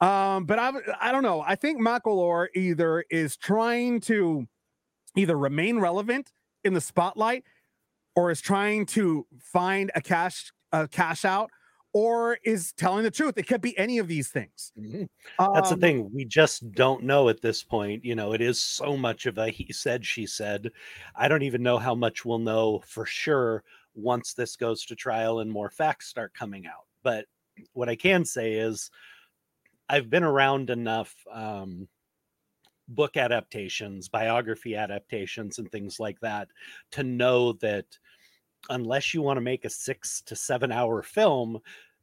[0.00, 1.40] Um, but I I don't know.
[1.40, 4.46] I think Oher either is trying to
[5.14, 6.32] either remain relevant
[6.64, 7.44] in the spotlight
[8.16, 11.50] or is trying to find a cash a cash out
[11.92, 13.38] or is telling the truth.
[13.38, 14.72] It could be any of these things.
[14.78, 15.04] Mm-hmm.
[15.54, 16.10] That's Um, the thing.
[16.12, 18.04] We just don't know at this point.
[18.04, 20.72] You know, it is so much of a he said, she said.
[21.14, 23.64] I don't even know how much we'll know for sure
[23.94, 26.86] once this goes to trial and more facts start coming out.
[27.02, 27.26] But
[27.72, 28.90] what I can say is
[29.88, 31.88] I've been around enough um,
[32.88, 36.48] book adaptations, biography adaptations, and things like that
[36.90, 37.86] to know that
[38.70, 41.58] unless you want to make a six to seven hour film,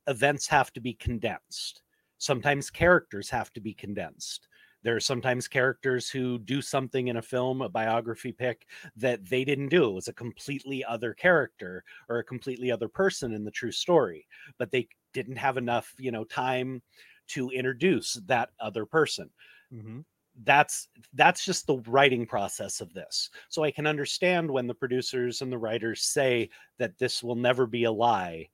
[0.08, 1.82] events have to be condensed.
[2.18, 4.48] Sometimes characters have to be condensed.
[4.84, 9.46] There are sometimes characters who do something in a film, a biography pick, that they
[9.46, 9.90] didn't do.
[9.90, 14.28] It was a completely other character or a completely other person in the true story,
[14.58, 16.82] but they didn't have enough, you know, time
[17.28, 19.30] to introduce that other person
[19.74, 20.02] mm-hmm.
[20.44, 23.30] That's that's just the writing process of this.
[23.50, 27.68] So i can understand when the producers and the writers say that this will never
[27.68, 28.50] be a lie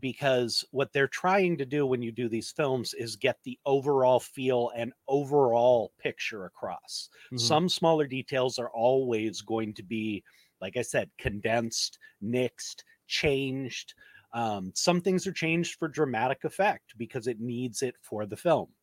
[0.00, 4.18] because what they're trying to do when you do these films is get the overall
[4.20, 7.08] feel and overall picture across.
[7.32, 7.38] Mhm.
[7.40, 10.24] some smaller details are always going to be
[10.60, 13.94] like i said condensed nixed changed.
[14.32, 18.74] Um, some things are changed for dramatic effect because it needs it for the film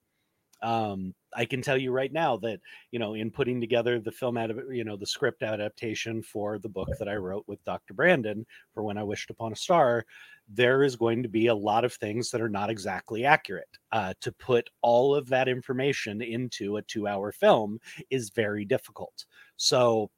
[0.61, 2.59] um, I can tell you right now that
[2.91, 6.59] you know in putting together the film out adap- you know the script adaptation for
[6.59, 7.93] the book that I wrote with Dr.
[7.93, 10.05] Brandon for When I Wished Upon a Star,
[10.47, 13.69] there is going to be a lot of things that are not exactly accurate.
[13.91, 19.25] Uh, to put all of that information into a two-hour film is very difficult.
[19.57, 20.09] So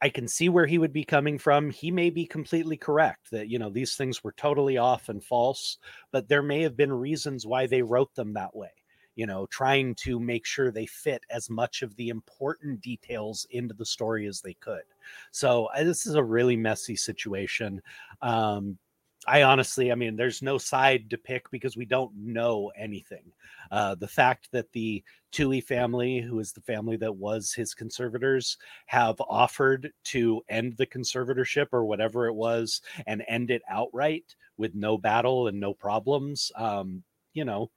[0.00, 1.70] I can see where he would be coming from.
[1.70, 5.78] He may be completely correct that, you know, these things were totally off and false,
[6.12, 8.70] but there may have been reasons why they wrote them that way,
[9.18, 13.74] you know, trying to make sure they fit as much of the important details into
[13.74, 14.84] the story as they could.
[15.32, 17.82] So I, this is a really messy situation.
[18.22, 18.78] Um,
[19.26, 23.24] I honestly, I mean, there's no side to pick because we don't know anything.
[23.72, 25.02] Uh, the fact that the
[25.32, 28.56] Tuohy family, who is the family that was his conservators,
[28.86, 34.76] have offered to end the conservatorship or whatever it was and end it outright with
[34.76, 37.02] no battle and no problems, um,
[37.34, 37.68] you know,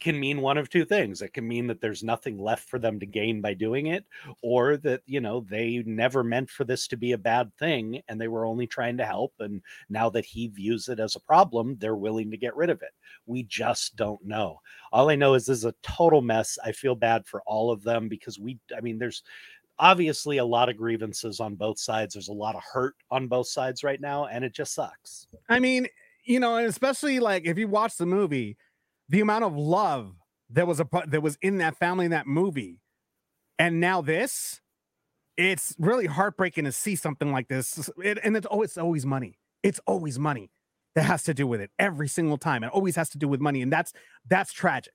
[0.00, 1.22] can mean one of two things.
[1.22, 4.04] It can mean that there's nothing left for them to gain by doing it,
[4.42, 8.20] or that, you know, they never meant for this to be a bad thing and
[8.20, 9.32] they were only trying to help.
[9.38, 12.82] And now that he views it as a problem, they're willing to get rid of
[12.82, 12.92] it.
[13.26, 14.60] We just don't know.
[14.92, 16.58] All I know is this is a total mess.
[16.64, 19.22] I feel bad for all of them because we, I mean, there's
[19.78, 22.14] obviously a lot of grievances on both sides.
[22.14, 25.26] There's a lot of hurt on both sides right now, and it just sucks.
[25.48, 25.86] I mean,
[26.24, 28.56] you know, and especially like if you watch the movie,
[29.12, 30.14] the amount of love
[30.50, 32.80] that was a that was in that family in that movie,
[33.58, 34.60] and now this,
[35.36, 37.90] it's really heartbreaking to see something like this.
[38.02, 39.38] It, and it's oh, always money.
[39.62, 40.50] It's always money
[40.94, 42.64] that has to do with it every single time.
[42.64, 43.92] It always has to do with money, and that's
[44.28, 44.94] that's tragic.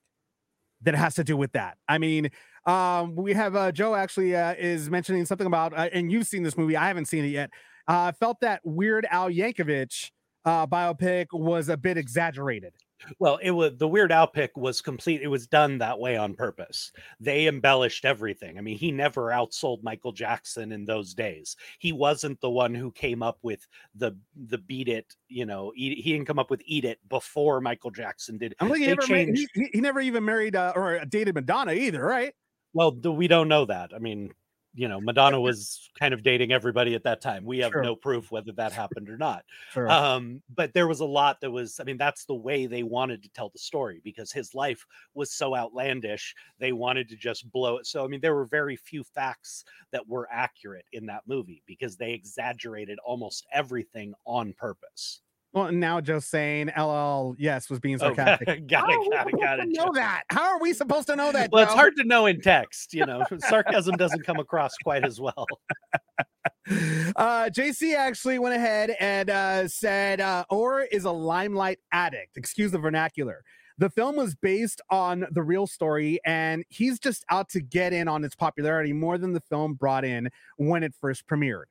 [0.82, 1.78] That it has to do with that.
[1.88, 2.30] I mean,
[2.66, 6.42] um, we have uh, Joe actually uh, is mentioning something about, uh, and you've seen
[6.42, 6.76] this movie.
[6.76, 7.50] I haven't seen it yet.
[7.88, 10.10] Uh, I felt that Weird Al Yankovic
[10.44, 12.72] uh, biopic was a bit exaggerated.
[13.20, 15.22] Well, it was the Weird Al pick was complete.
[15.22, 16.90] It was done that way on purpose.
[17.20, 18.58] They embellished everything.
[18.58, 21.56] I mean, he never outsold Michael Jackson in those days.
[21.78, 24.16] He wasn't the one who came up with the
[24.48, 25.14] the beat it.
[25.28, 28.54] You know, eat, he didn't come up with eat it before Michael Jackson did.
[28.58, 31.36] I don't think he They ever made, he, he- never even married uh, or dated
[31.36, 32.34] Madonna either, right?
[32.72, 33.92] Well, we don't know that.
[33.94, 34.32] I mean,
[34.78, 37.44] you know, Madonna was kind of dating everybody at that time.
[37.44, 37.82] We have Sure.
[37.82, 39.44] no proof whether that happened or not.
[39.72, 39.90] Sure.
[39.90, 43.20] Um, but there was a lot that was, I mean, that's the way they wanted
[43.24, 46.32] to tell the story because his life was so outlandish.
[46.60, 47.86] They wanted to just blow it.
[47.86, 51.96] So, I mean, there were very few facts that were accurate in that movie because
[51.96, 55.22] they exaggerated almost everything on purpose.
[55.54, 58.66] Well, and now Joe's saying LL yes was being Oh, sarcastic.
[58.66, 59.68] got it, got it, got to it.
[59.70, 60.24] know that?
[60.30, 61.50] How are we supposed to know that?
[61.50, 65.20] Well, it's hard to know in text, you know, sarcasm doesn't come across quite as
[65.20, 65.46] well.
[67.16, 72.36] uh, JC actually went ahead and uh, said uh, Oher is a limelight addict.
[72.36, 73.42] Excuse the vernacular.
[73.78, 78.08] The film was based on the real story, and he's just out to get in
[78.08, 81.66] on its popularity more than the film brought in when it first premiered.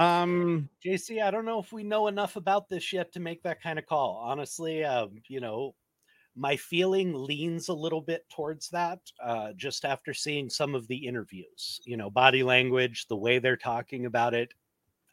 [0.00, 3.62] Um, JC, I don't know if we know enough about this yet to make that
[3.62, 4.18] kind of call.
[4.24, 5.74] Honestly, um, you know,
[6.34, 11.06] my feeling leans a little bit towards that uh, just after seeing some of the
[11.06, 14.54] interviews, you know, body language, the way they're talking about it.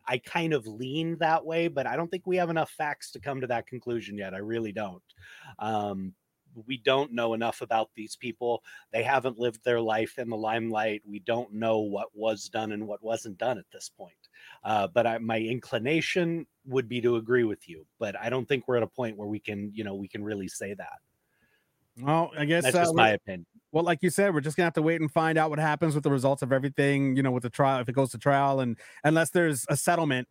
[0.07, 3.19] I kind of lean that way, but I don't think we have enough facts to
[3.19, 4.33] come to that conclusion yet.
[4.33, 5.03] I really don't.
[5.59, 6.13] Um,
[6.65, 8.63] we don't know enough about these people.
[8.93, 11.01] They haven't lived their life in the limelight.
[11.05, 14.26] We don't know what was done and what wasn't done at this point.
[14.68, 17.86] Uh, but I, my inclination would be to agree with you.
[17.99, 20.22] But I don't think we're at a point where we can, you know, we can
[20.22, 20.99] really say that.
[22.01, 23.45] well, I guess That's uh, just my opinion.
[23.72, 25.95] Well, like you said, we're just gonna have to wait and find out what happens
[25.95, 28.59] with the results of everything, you know, with the trial, if it goes to trial,
[28.59, 30.28] and unless there's a settlement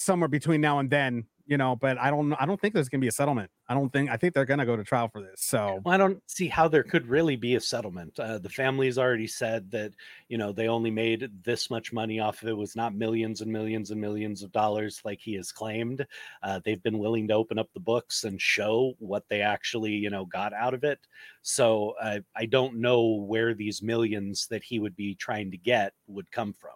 [0.00, 1.76] somewhere between now and then, you know.
[1.76, 3.50] But I don't, I don't think there's gonna be a settlement.
[3.68, 4.10] I don't think.
[4.10, 5.42] I think they're gonna go to trial for this.
[5.42, 8.18] So Well, I don't see how there could really be a settlement.
[8.18, 9.92] Uh, the family's already said that
[10.28, 12.52] you know they only made this much money off of it.
[12.52, 16.06] it was not millions and millions and millions of dollars like he has claimed.
[16.42, 20.10] Uh, they've been willing to open up the books and show what they actually you
[20.10, 20.98] know got out of it.
[21.42, 25.92] So uh, I don't know where these millions that he would be trying to get
[26.06, 26.72] would come from.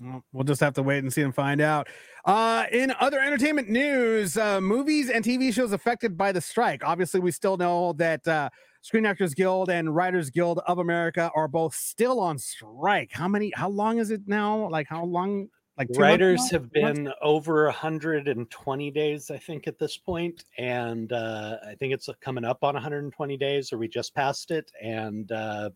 [0.00, 1.88] Well, we'll just have to wait and see and find out.
[2.24, 6.82] Uh, in other entertainment news, uh, movies and TV shows affected by the strike.
[6.84, 8.48] Obviously, we still know that uh,
[8.82, 13.10] Screen Actors Guild and Writers Guild of America are both still on strike.
[13.12, 13.52] How many?
[13.54, 14.68] How long is it now?
[14.70, 15.48] Like how long?
[15.76, 16.98] Like writers have Two months?
[16.98, 22.44] been over 120 days i think at this point and uh, i think it's coming
[22.44, 25.70] up on 120 days or we just passed it and uh,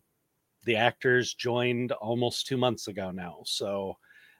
[0.65, 3.97] the actors joined almost two months ago now so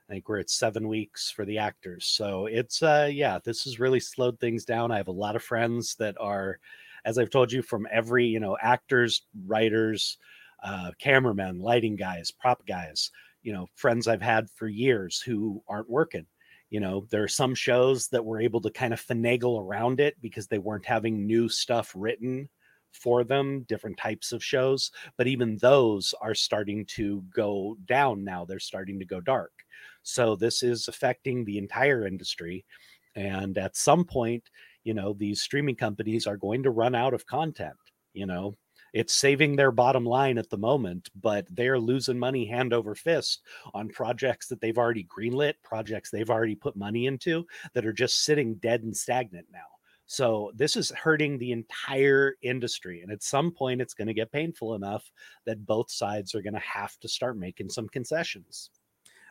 [0.10, 2.06] i think we're at seven weeks for the actors.
[2.06, 4.92] So it's uh yeah this has really slowed things down.
[4.92, 6.60] I have a lot of friends that are
[7.06, 10.18] as i've told you from every you know actors writers
[10.64, 13.12] uh, cameramen lighting guys prop guys
[13.44, 16.26] you know friends i've had for years who aren't working.
[16.70, 20.16] You know there are some shows that were able to kind of finagle around it
[20.22, 22.50] because they weren't having new stuff written
[22.92, 28.46] for them different types of shows but even those are starting to go down now.
[28.46, 29.52] They're starting to go dark
[30.06, 32.66] so this is affecting the entire industry
[33.16, 34.44] and at some point
[34.84, 37.76] you know these streaming companies are going to run out of content
[38.14, 38.56] you know
[38.96, 43.42] it's saving their bottom line at the moment, but they're losing money hand over fist
[43.74, 48.24] on projects that they've already greenlit, projects they've already put money into that are just
[48.24, 49.68] sitting dead and stagnant now.
[50.06, 53.02] So this is hurting the entire industry.
[53.02, 55.12] And at some point, it's going to get painful enough
[55.46, 58.70] that both sides are going to have to start making some concessions.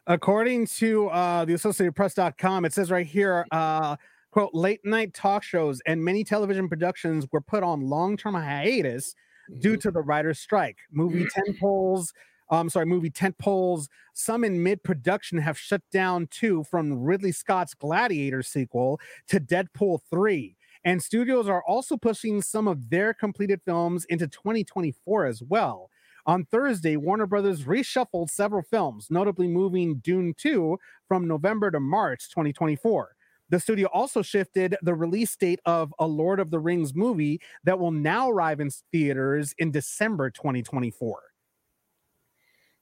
[0.06, 3.96] According to uh, the AssociatedPress.com, it says right here, uh,
[4.30, 9.14] quote, late night talk shows and many television productions were put on long term hiatus
[9.60, 10.78] due to the writer's strike.
[10.90, 12.12] Movie tent poles,
[12.50, 17.32] um, sorry, movie tent poles, some in mid production have shut down too, from Ridley
[17.32, 20.54] Scott's Gladiator sequel to Deadpool 3.
[20.84, 25.88] And studios are also pushing some of their completed films into 2024 as well.
[26.26, 32.28] On Thursday, Warner Brothers reshuffled several films, notably moving Dune 2 from November to March
[32.30, 33.14] 2024.
[33.50, 37.78] The studio also shifted the release date of a Lord of the Rings movie that
[37.78, 41.22] will now arrive in theaters in December 2024.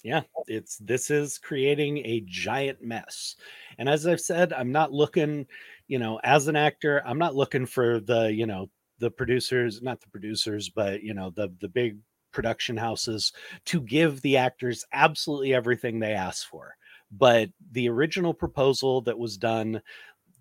[0.02, 3.36] yeah it's this is creating a giant mess
[3.78, 5.46] and as i've said i'm not looking
[5.86, 8.68] you know as an actor i'm not looking for the you know
[8.98, 11.98] the producers not the producers but you know the the big
[12.32, 13.32] production houses
[13.64, 16.76] to give the actors absolutely everything they ask for
[17.12, 19.80] but the original proposal that was done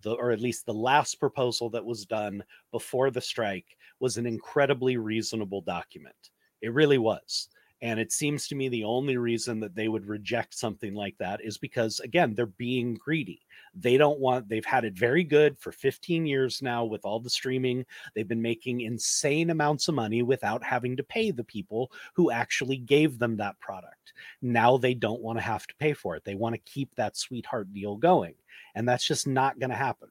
[0.01, 4.25] the or at least the last proposal that was done before the strike was an
[4.25, 6.15] incredibly reasonable document.
[6.61, 7.49] It really was.
[7.81, 11.43] And it seems to me the only reason that they would reject something like that
[11.43, 13.41] is because, again, they're being greedy.
[13.73, 17.29] They don't want, they've had it very good for 15 years now with all the
[17.29, 17.85] streaming.
[18.13, 22.77] They've been making insane amounts of money without having to pay the people who actually
[22.77, 24.13] gave them that product.
[24.43, 26.23] Now they don't want to have to pay for it.
[26.23, 28.35] They want to keep that sweetheart deal going.
[28.75, 30.09] And that's just not going to happen.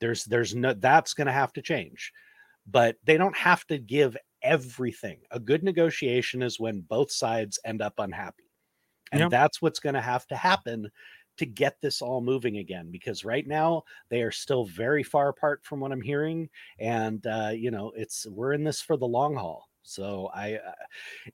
[0.00, 2.12] There's, there's no, that's going to have to change
[2.70, 5.22] but they don't have to give everything.
[5.30, 8.50] A good negotiation is when both sides end up unhappy.
[9.12, 9.32] And Yep.
[9.32, 10.90] that's what's going to have to happen
[11.38, 15.64] to get this all moving again because right now they are still very far apart
[15.64, 19.36] from what I'm hearing and uh you know it's we're in this for the long
[19.36, 19.68] haul.
[19.82, 20.72] So I uh,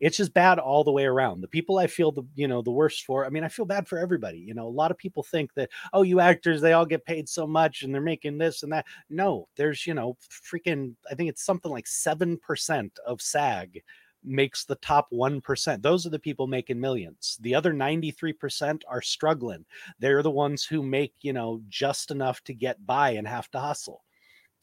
[0.01, 1.41] it's just bad all the way around.
[1.41, 3.87] The people I feel the you know the worst for, I mean I feel bad
[3.89, 4.39] for everybody.
[4.39, 7.29] You know, a lot of people think that oh you actors they all get paid
[7.29, 8.87] so much and they're making this and that.
[9.11, 13.83] No, there's you know freaking I think it's something like 7% of SAG
[14.25, 15.83] makes the top 1%.
[15.83, 17.39] Those are the people making millions.
[17.41, 19.65] The other 93% are struggling.
[19.99, 23.61] They're the ones who make, you know, just enough to get by and have to
[23.61, 24.05] hustle.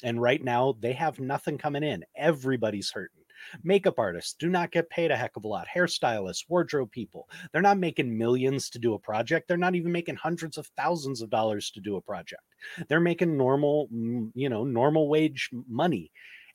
[0.03, 2.03] And right now they have nothing coming in.
[2.15, 3.24] Everybody's hurting.
[3.63, 5.67] Makeup artists do not get paid a heck of a lot.
[5.73, 9.47] Hairstylists, wardrobe people, they're not making millions to do a project.
[9.47, 12.43] They're not even making hundreds of thousands of dollars to do a project.
[12.87, 16.11] They're making normal, mm, you know, normal wage money.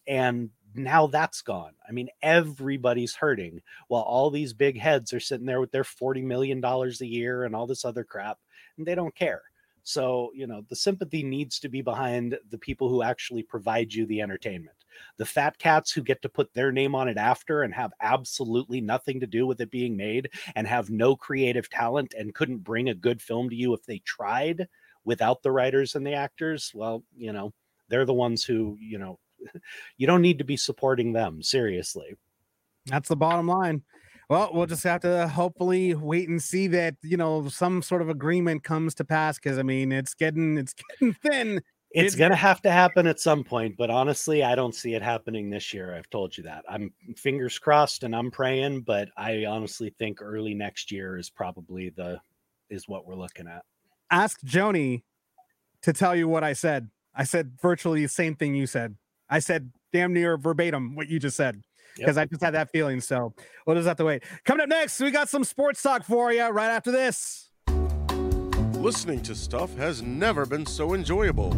[0.06, 1.72] And now that's gone.
[1.88, 6.22] I mean, everybody's hurting while all these big heads are sitting there with their $40
[6.24, 8.38] million a year and all this other crap,
[8.76, 9.42] and they don't care.
[9.82, 14.06] So, you know, the sympathy needs to be behind the people who actually provide you
[14.06, 14.76] the entertainment.
[15.16, 18.80] The fat cats who get to put their name on it after and have absolutely
[18.80, 22.88] nothing to do with it being made and have no creative talent and couldn't bring
[22.88, 24.68] a good film to you if they tried
[25.04, 27.52] without the writers and the actors, well, you know,
[27.88, 29.18] they're the ones who, you know,
[29.96, 32.14] you don't need to be supporting them seriously.
[32.86, 33.82] That's the bottom line.
[34.28, 38.08] Well, we'll just have to hopefully wait and see that you know some sort of
[38.08, 41.60] agreement comes to pass because I mean it's getting it's getting thin.
[41.92, 44.94] It's It- going to have to happen at some point, but honestly, I don't see
[44.94, 45.94] it happening this year.
[45.94, 46.64] I've told you that.
[46.68, 51.90] I'm fingers crossed and I'm praying, but I honestly think early next year is probably
[51.90, 52.20] the
[52.68, 53.64] is what we're looking at.
[54.12, 55.02] Ask Joni
[55.82, 56.90] to tell you what I said.
[57.12, 58.94] I said virtually the same thing you said.
[59.28, 61.60] I said damn near verbatim what you just said
[61.96, 63.00] because I just had that feeling.
[63.00, 63.34] So
[63.66, 64.22] we'll just have to wait.
[64.44, 67.50] Coming up next, we got some sports talk for you right after this.
[68.74, 71.50] Listening to stuff has never been so enjoyable.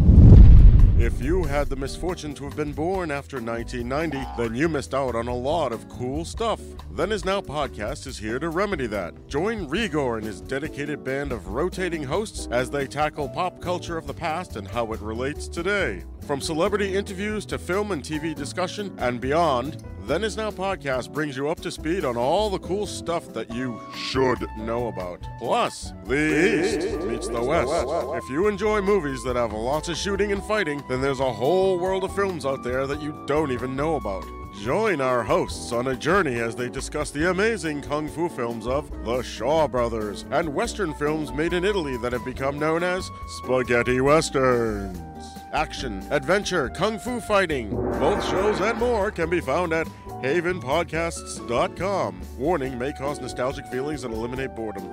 [1.03, 5.17] If you had the misfortune to have been born after 1990, then you missed out
[5.17, 6.61] on a lot of cool stuff.
[6.93, 9.27] Then Is Now podcast is here to remedy that.
[9.27, 14.07] Join Rigor and his dedicated band of rotating hosts as they tackle pop culture of
[14.07, 16.05] the past and how it relates today.
[16.25, 21.37] From celebrity interviews to film and TV discussion and beyond, Then Is Now podcast brings
[21.37, 25.21] you up to speed on all the cool stuff that you should know about.
[25.39, 27.73] Plus, the East meets the West.
[28.17, 31.79] If you enjoy movies that have lots of shooting and fighting, then there's a whole
[31.79, 34.25] world of films out there that you don't even know about.
[34.61, 38.91] Join our hosts on a journey as they discuss the amazing kung fu films of
[39.05, 44.01] the Shaw Brothers and Western films made in Italy that have become known as spaghetti
[44.01, 45.12] westerns.
[45.53, 47.71] Action, adventure, kung fu fighting.
[47.71, 49.87] Both shows and more can be found at
[50.23, 52.21] havenpodcasts.com.
[52.39, 54.91] Warning may cause nostalgic feelings and eliminate boredom.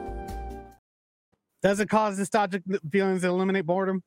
[1.62, 4.04] Does it cause nostalgic feelings and eliminate boredom?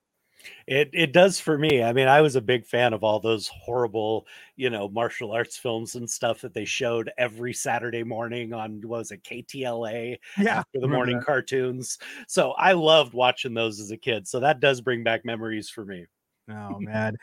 [0.66, 1.82] It it does for me.
[1.82, 4.26] I mean, I was a big fan of all those horrible,
[4.56, 8.98] you know, martial arts films and stuff that they showed every Saturday morning on what
[8.98, 11.24] was it KTLA Yeah, after the morning that.
[11.26, 11.98] cartoons.
[12.26, 14.26] So I loved watching those as a kid.
[14.26, 16.06] So that does bring back memories for me.
[16.50, 17.16] Oh man.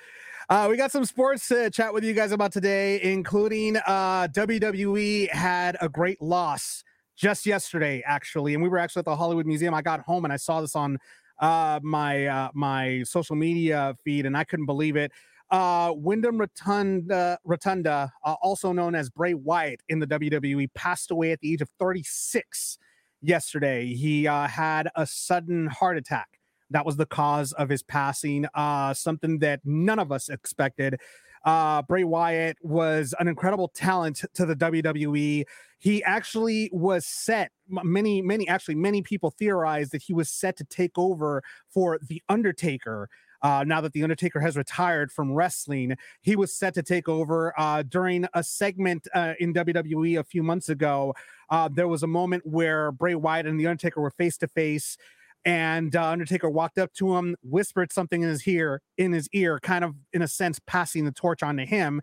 [0.50, 5.30] Uh, we got some sports to chat with you guys about today, including uh, WWE
[5.30, 6.84] had a great loss
[7.16, 9.74] just yesterday, actually, and we were actually at the Hollywood Museum.
[9.74, 10.98] I got home and I saw this on
[11.40, 15.12] uh, my uh, my social media feed, and I couldn't believe it.
[15.52, 21.32] Uh, Wyndham Rotunda, Rotunda uh, also known as Bray Wyatt in the WWE, passed away
[21.32, 22.78] at the age of 36
[23.22, 23.94] yesterday.
[23.94, 26.39] He had a sudden heart attack
[26.72, 28.46] that was the cause of his passing.
[28.54, 31.00] Uh, something that none of us expected.
[31.46, 35.46] Uh, Bray Wyatt was an incredible talent to the WWE.
[35.78, 37.52] He actually was set.
[37.70, 42.22] Many, many, actually, many people theorized that he was set to take over for the
[42.28, 43.10] Undertaker.
[43.42, 47.54] Uh, now that the Undertaker has retired from wrestling, he was set to take over
[47.58, 51.16] uh, during a segment uh, in WWE a few months ago.
[51.50, 54.98] Uh, there was a moment where Bray Wyatt and the Undertaker were face to face,
[55.46, 59.60] and uh, Undertaker walked up to him, whispered something in his ear, in his ear,
[59.60, 62.02] kind of in a sense passing the torch on to him.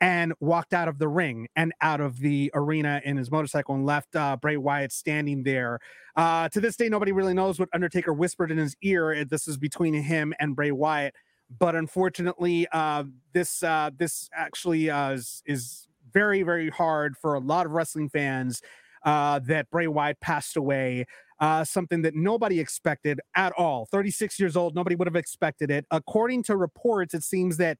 [0.00, 3.86] and walked out of the ring and out of the arena in his motorcycle and
[3.86, 5.78] left uh, Bray Wyatt standing there.
[6.16, 9.24] Uh, to this day, nobody really knows what Undertaker whispered in his ear.
[9.24, 11.14] This is between him and Bray Wyatt.
[11.58, 17.40] But unfortunately, uh, this uh, this actually uh, is, is very very hard for a
[17.40, 18.60] lot of wrestling fans
[19.04, 21.06] uh, that Bray Wyatt passed away.
[21.40, 23.86] Uh, something that nobody expected at all.
[23.90, 25.84] 36 years old, nobody would have expected it.
[25.90, 27.76] According to reports, it seems that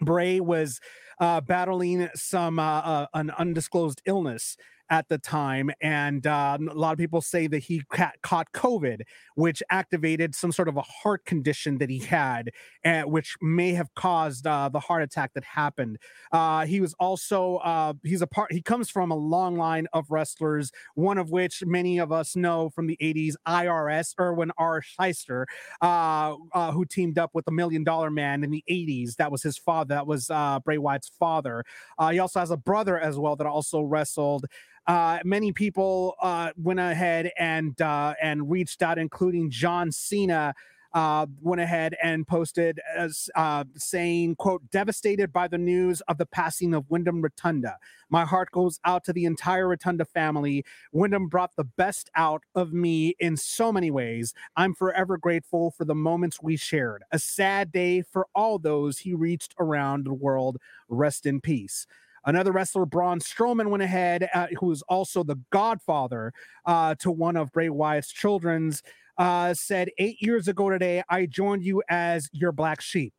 [0.00, 0.80] Bray was
[1.20, 4.56] uh, battling some uh, uh, an undisclosed illness
[4.90, 9.02] at the time, and uh, a lot of people say that he ca- caught COVID,
[9.34, 12.50] which activated some sort of a heart condition that he had,
[12.84, 15.98] uh, which may have caused uh, the heart attack that happened.
[16.32, 18.52] Uh, he was also uh, he's a part.
[18.52, 22.70] He comes from a long line of wrestlers, one of which many of us know
[22.70, 24.82] from the '80s, IRS Irwin R.
[24.82, 25.46] Shyster,
[25.82, 29.16] uh, uh, who teamed up with the Million Dollar Man in the '80s.
[29.16, 29.94] That was his father.
[29.94, 30.30] That was
[30.64, 31.64] Bray Wyatt's father.
[32.10, 34.46] He also has a brother as well that also wrestled.
[34.88, 40.54] Uh, many people uh, went ahead and uh, and reached out, including John Cena.
[40.94, 46.26] Uh, went ahead and posted as uh, saying, "quote Devastated by the news of the
[46.26, 47.78] passing of Wyndham Rotunda.
[48.10, 50.64] My heart goes out to the entire Rotunda family.
[50.92, 54.34] Wyndham brought the best out of me in so many ways.
[54.56, 57.04] I'm forever grateful for the moments we shared.
[57.12, 60.58] A sad day for all those he reached around the world.
[60.88, 61.86] Rest in peace."
[62.24, 66.32] Another wrestler, Braun Strowman, went ahead, uh, who is also the godfather
[66.66, 68.82] uh, to one of Bray Wyatt's children's,
[69.16, 73.12] uh, said, Eight years ago today, I joined you as your black sheep.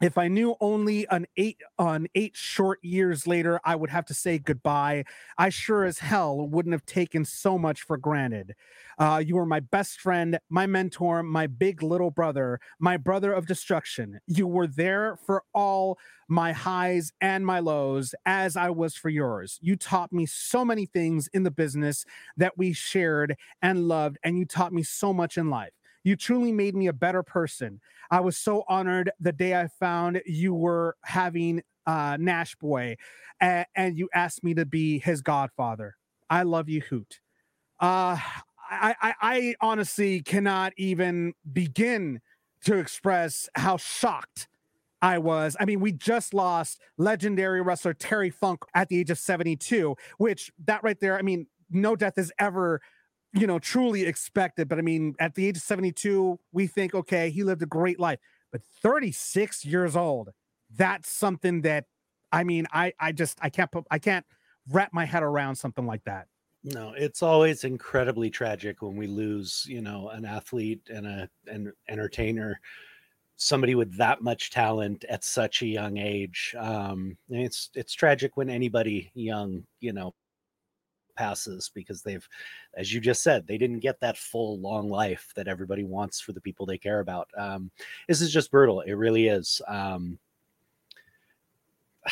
[0.00, 4.14] If I knew only an eight on eight short years later, I would have to
[4.14, 5.04] say goodbye.
[5.36, 8.54] I sure as hell wouldn't have taken so much for granted.
[8.98, 13.46] Uh, you were my best friend, my mentor, my big little brother, my brother of
[13.46, 14.20] destruction.
[14.26, 15.98] You were there for all
[16.28, 19.58] my highs and my lows, as I was for yours.
[19.60, 22.04] You taught me so many things in the business
[22.36, 25.72] that we shared and loved, and you taught me so much in life.
[26.04, 27.80] You truly made me a better person.
[28.10, 32.96] I was so honored the day I found you were having uh, Knash Boy,
[33.40, 35.96] and, and you asked me to be his godfather.
[36.28, 37.20] I love you, Hoot.
[37.80, 38.18] Uh,
[38.70, 42.20] I, I, I honestly cannot even begin
[42.64, 44.48] to express how shocked
[45.02, 45.56] I was.
[45.58, 50.52] I mean, we just lost legendary wrestler Terry Funk at the age of 72, which
[50.66, 52.80] that right there, I mean, no death is ever
[53.32, 54.68] you know, truly expected.
[54.68, 58.00] But I mean, at the age of 72, we think, okay, he lived a great
[58.00, 58.18] life.
[58.50, 60.30] But 36 years old,
[60.76, 61.84] that's something that
[62.32, 64.24] I mean, I I just I can't put I can't
[64.68, 66.26] wrap my head around something like that.
[66.62, 71.72] No, it's always incredibly tragic when we lose, you know, an athlete and a an
[71.88, 72.60] entertainer,
[73.36, 76.54] somebody with that much talent at such a young age.
[76.58, 80.14] Um, it's it's tragic when anybody young, you know,
[81.14, 82.26] passes because they've
[82.74, 86.32] as you just said they didn't get that full long life that everybody wants for
[86.32, 87.28] the people they care about.
[87.36, 87.70] Um,
[88.08, 88.80] this is just brutal.
[88.80, 89.60] It really is.
[89.68, 90.18] Um,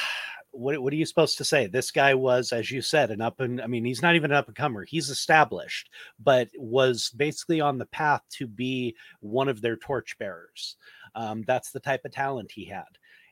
[0.51, 1.67] what, what are you supposed to say?
[1.67, 4.37] This guy was as you said an up and i mean he's not even an
[4.37, 4.85] up and comer.
[4.85, 10.77] He's established but was basically on the path to be one of their torchbearers.
[11.15, 12.85] Um, that's the type of talent he had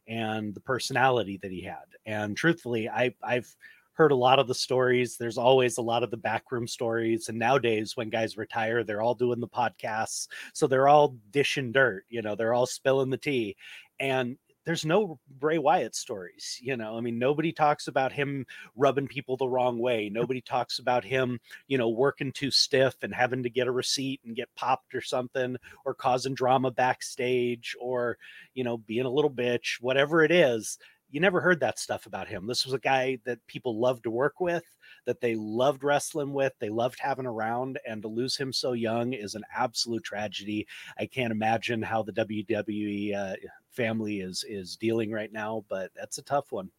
[0.09, 1.85] and the personality that he had.
[2.05, 3.55] And truthfully i i've
[3.97, 5.17] heard a lot of the stories.
[5.17, 7.29] There's always a lot of the backroom stories.
[7.29, 10.29] And nowadays, when guys retire, they're all doing the podcasts.
[10.53, 13.57] So they're all dishing dirt, you know, they're all spilling the tea.
[13.99, 14.37] And
[14.67, 16.99] there's no Bray Wyatt stories, you know.
[16.99, 18.45] I mean, nobody talks about him
[18.75, 20.11] rubbing people the wrong way.
[20.13, 21.39] Nobody talks about him,
[21.69, 25.01] you know, working too stiff and having to get a receipt and get popped or
[25.01, 28.19] something, or causing drama backstage, or
[28.55, 30.79] you know, being a little bitch, whatever it is
[31.11, 32.47] you never heard that stuff about him.
[32.47, 34.65] This was a guy that people loved to work with,
[35.07, 39.13] that they loved wrestling with, they loved having around, and to lose him so young
[39.13, 40.67] is an absolute tragedy.
[40.99, 43.37] I can't imagine how the WWE uh,
[43.71, 46.71] family is is dealing right now, but that's a tough one.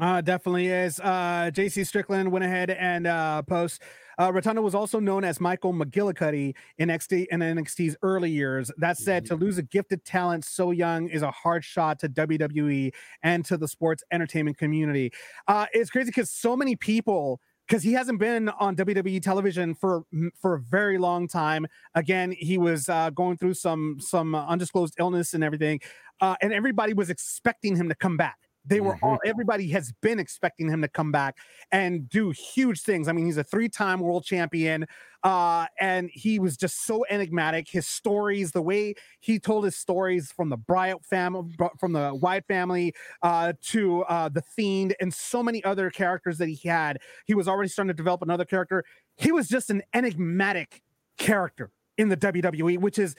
[0.00, 1.00] Uh, definitely is.
[1.00, 3.82] Uh, JC Strickland went ahead and uh, post.
[4.18, 8.70] Uh, Rotunda was also known as Michael McGillicutty in NXT in NXT's early years.
[8.78, 9.38] That said, mm-hmm.
[9.38, 12.92] to lose a gifted talent so young is a hard shot to WWE
[13.22, 15.12] and to the sports entertainment community.
[15.48, 20.02] Uh, it's crazy because so many people because he hasn't been on WWE television for
[20.40, 21.66] for a very long time.
[21.94, 25.80] Again, he was uh, going through some some undisclosed illness and everything,
[26.20, 29.28] uh, and everybody was expecting him to come back They were all Mm-hmm.
[29.28, 31.36] everybody has been expecting him to come back
[31.70, 33.08] and do huge things.
[33.08, 34.86] I mean, he's a three-time world champion,
[35.22, 37.68] uh, and he was just so enigmatic.
[37.68, 42.46] His stories, the way he told his stories from the Bryant family, from the Wyatt
[42.46, 46.98] family, uh, to uh, the Fiend, and so many other characters that he had.
[47.24, 48.84] He was already starting to develop another character.
[49.16, 50.82] He was just an enigmatic
[51.18, 53.14] character in the WWE, which is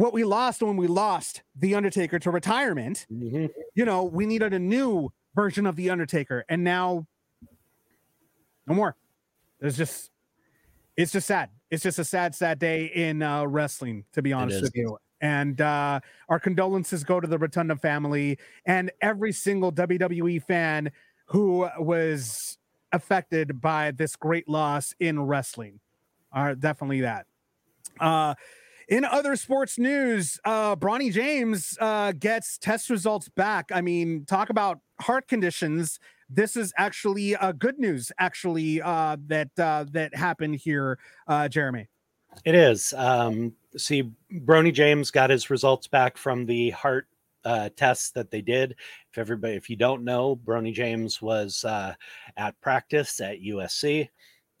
[0.00, 3.06] what we lost when we lost the Undertaker to retirement.
[3.12, 3.46] Mm-hmm.
[3.74, 7.06] You know, we needed a new version of the Undertaker, and now
[8.66, 8.96] no more.
[9.60, 10.10] There's just
[10.96, 11.50] it's just sad.
[11.70, 14.96] It's just a sad, sad day in uh, wrestling, to be honest with you.
[15.20, 20.92] And uh, our condolences go to the Rotunda family and every single WWE fan
[21.26, 22.56] who was
[22.90, 25.78] affected by this great loss in wrestling.
[26.32, 27.26] Are definitely that.
[27.98, 28.34] Uh,
[28.90, 33.70] in other sports news, uh, Bronny James uh, gets test results back.
[33.72, 36.00] I mean, talk about heart conditions.
[36.28, 41.88] This is actually uh, good news, actually, uh, that uh, that happened here, uh, Jeremy.
[42.44, 42.92] It is.
[42.96, 47.06] Um, see, Bronny James got his results back from the heart
[47.44, 48.72] uh, tests that they did.
[49.12, 51.94] If everybody, if you don't know, Bronny James was uh,
[52.36, 54.08] at practice at USC.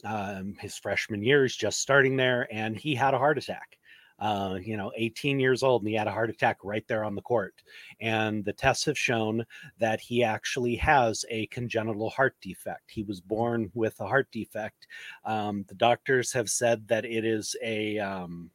[0.04, 3.76] Um, his freshman year is just starting there, and he had a heart attack.
[4.20, 7.14] Uh, you know, 18 years old, and he had a heart attack right there on
[7.14, 7.54] the court.
[8.00, 9.46] And the tests have shown
[9.78, 12.90] that he actually has a congenital heart defect.
[12.90, 14.86] He was born with a heart defect.
[15.24, 18.50] Um, the doctors have said that it is a um,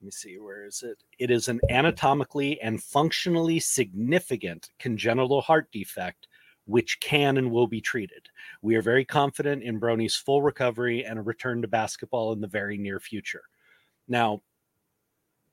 [0.00, 5.70] let me see where is it it is an anatomically and functionally significant congenital heart
[5.72, 6.28] defect
[6.66, 8.28] which can and will be treated
[8.62, 12.46] we are very confident in bronny's full recovery and a return to basketball in the
[12.46, 13.42] very near future
[14.08, 14.40] now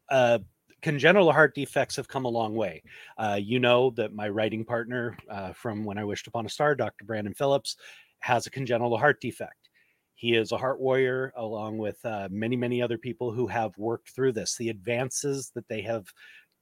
[0.10, 0.40] uh,
[0.82, 2.84] congenital heart defects have come a long way
[3.18, 6.76] uh, you know that my writing partner uh, from when i wished upon a star
[6.76, 7.78] dr brandon phillips
[8.20, 9.70] has a congenital heart defect
[10.16, 14.12] he is a heart warrior, along with uh, many, many other people who have worked
[14.12, 14.56] through this.
[14.56, 16.06] The advances that they have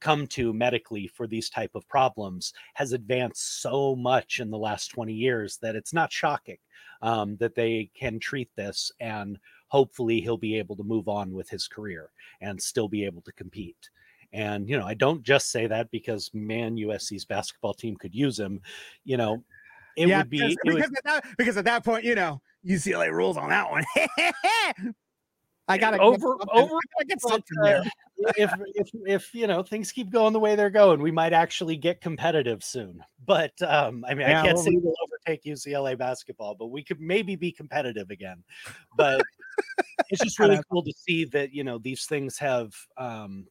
[0.00, 4.88] come to medically for these type of problems has advanced so much in the last
[4.88, 6.56] 20 years that it's not shocking
[7.02, 9.38] um, that they can treat this and
[9.72, 12.10] hopefully he'll be able to move on with his career
[12.42, 13.88] and still be able to compete
[14.34, 18.38] and you know i don't just say that because man usc's basketball team could use
[18.38, 18.60] him
[19.04, 19.42] you know
[19.96, 23.10] it yeah, would be because, because, at that, because at that point, you know, UCLA
[23.12, 23.84] rules on that one.
[25.68, 27.82] I gotta over over I gotta get something uh, there.
[28.36, 31.76] if if if you know things keep going the way they're going, we might actually
[31.76, 33.02] get competitive soon.
[33.24, 36.66] But um, I mean, Yeah, I can't well, say we- we'll overtake UCLA basketball, but
[36.66, 38.42] we could maybe be competitive again.
[38.96, 39.22] But
[40.08, 43.46] it's just really cool to see that you know these things have um,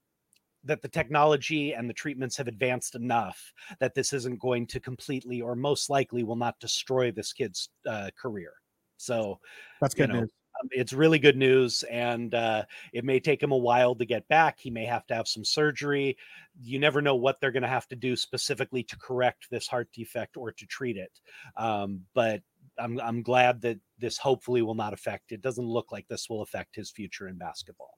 [0.63, 5.41] that the technology and the treatments have advanced enough that this isn't going to completely
[5.41, 8.53] or most likely will not destroy this kid's uh, career.
[8.97, 9.39] So
[9.79, 10.31] That's you good know, news.
[10.61, 14.27] Um, it's really good news and uh, it may take him a while to get
[14.27, 16.17] back he may have to have some surgery
[16.61, 19.89] you never know what they're going to have to do specifically to correct this heart
[19.93, 21.19] defect or to treat it
[21.57, 22.41] um, but
[22.79, 26.41] I'm, I'm glad that this hopefully will not affect it doesn't look like this will
[26.41, 27.97] affect his future in basketball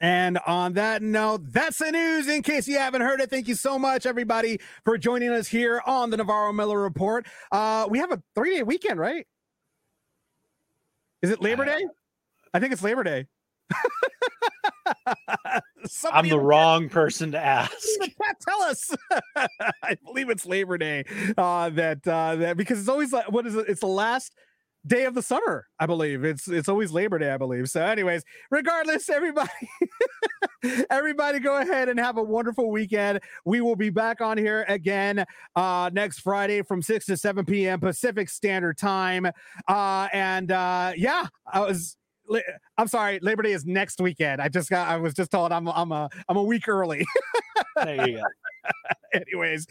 [0.00, 2.26] And on that note, that's the news.
[2.26, 5.82] In case you haven't heard it, thank you so much, everybody, for joining us here
[5.84, 7.26] on the Navarro Miller Report.
[7.52, 9.26] Uh, we have a three day weekend, right?
[11.22, 11.84] Is it Labor Day?
[12.52, 13.26] I think it's Labor Day.
[16.12, 17.72] i'm the wrong person to ask
[18.30, 18.90] chat tell us.
[19.82, 21.04] I believe it's Labor Day.
[21.36, 23.66] Uh, that uh, that because it's always like what is it?
[23.68, 24.34] It's the last
[24.86, 25.66] day of the summer.
[25.78, 27.30] I believe it's it's always Labor Day.
[27.30, 27.68] I believe.
[27.68, 29.50] So, anyways, regardless, everybody,
[30.90, 33.20] everybody, go ahead and have a wonderful weekend.
[33.44, 35.24] We will be back on here again
[35.56, 37.80] uh, next Friday from six to seven p.m.
[37.80, 39.26] Pacific Standard Time.
[39.68, 41.96] Uh, and uh, yeah, I was.
[42.78, 43.18] I'm sorry.
[43.20, 44.40] Labor Day is next weekend.
[44.40, 44.88] I just got.
[44.88, 45.68] I was just told I'm.
[45.68, 46.08] I'm a.
[46.28, 47.06] I'm a week early.
[47.76, 48.22] there you go
[49.12, 49.66] Anyways,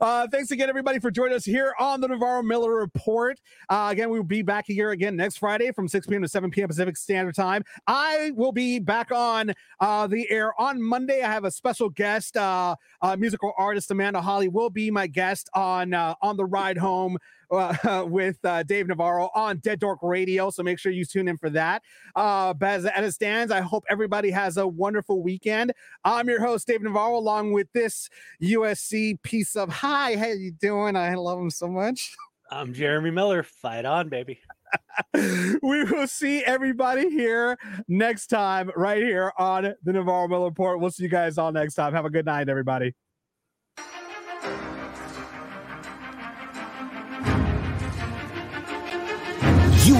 [0.00, 3.38] uh, thanks again, everybody, for joining us here on the Navarro Miller Report.
[3.68, 6.22] Uh, again, we will be back here again next Friday from 6 p.m.
[6.22, 6.66] to 7 p.m.
[6.66, 7.62] Pacific Standard Time.
[7.86, 11.22] I will be back on uh, the air on Monday.
[11.22, 15.48] I have a special guest, uh, uh, musical artist Amanda Holly will be my guest
[15.54, 17.16] on uh, on the ride home
[17.50, 20.50] uh, with uh, Dave Navarro on Dead Dork Radio.
[20.50, 21.82] So make sure you tune in for that.
[22.14, 25.72] Uh, but as, as it stands, I hope everybody has a wonderful weekend.
[26.04, 28.08] I'm your host, Dave Navarro, along with this
[28.42, 30.16] USC piece of hi.
[30.16, 30.96] How you doing?
[30.96, 32.14] I love him so much.
[32.52, 34.40] i'm jeremy miller fight on baby
[35.14, 40.80] we will see everybody here next time, right here on the Navarro Miller Report.
[40.80, 41.92] We'll see you guys all next time.
[41.92, 42.94] Have a good night, everybody.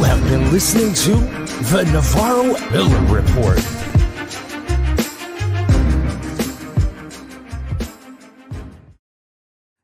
[0.03, 1.17] Have been listening to
[1.73, 3.59] the Navarro Miller Report.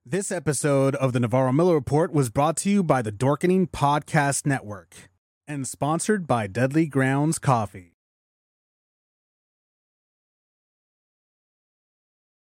[0.04, 4.46] This episode of the Navarro Miller Report was brought to you by the Dorkening Podcast
[4.46, 5.10] Network
[5.48, 7.95] and sponsored by Deadly Grounds Coffee.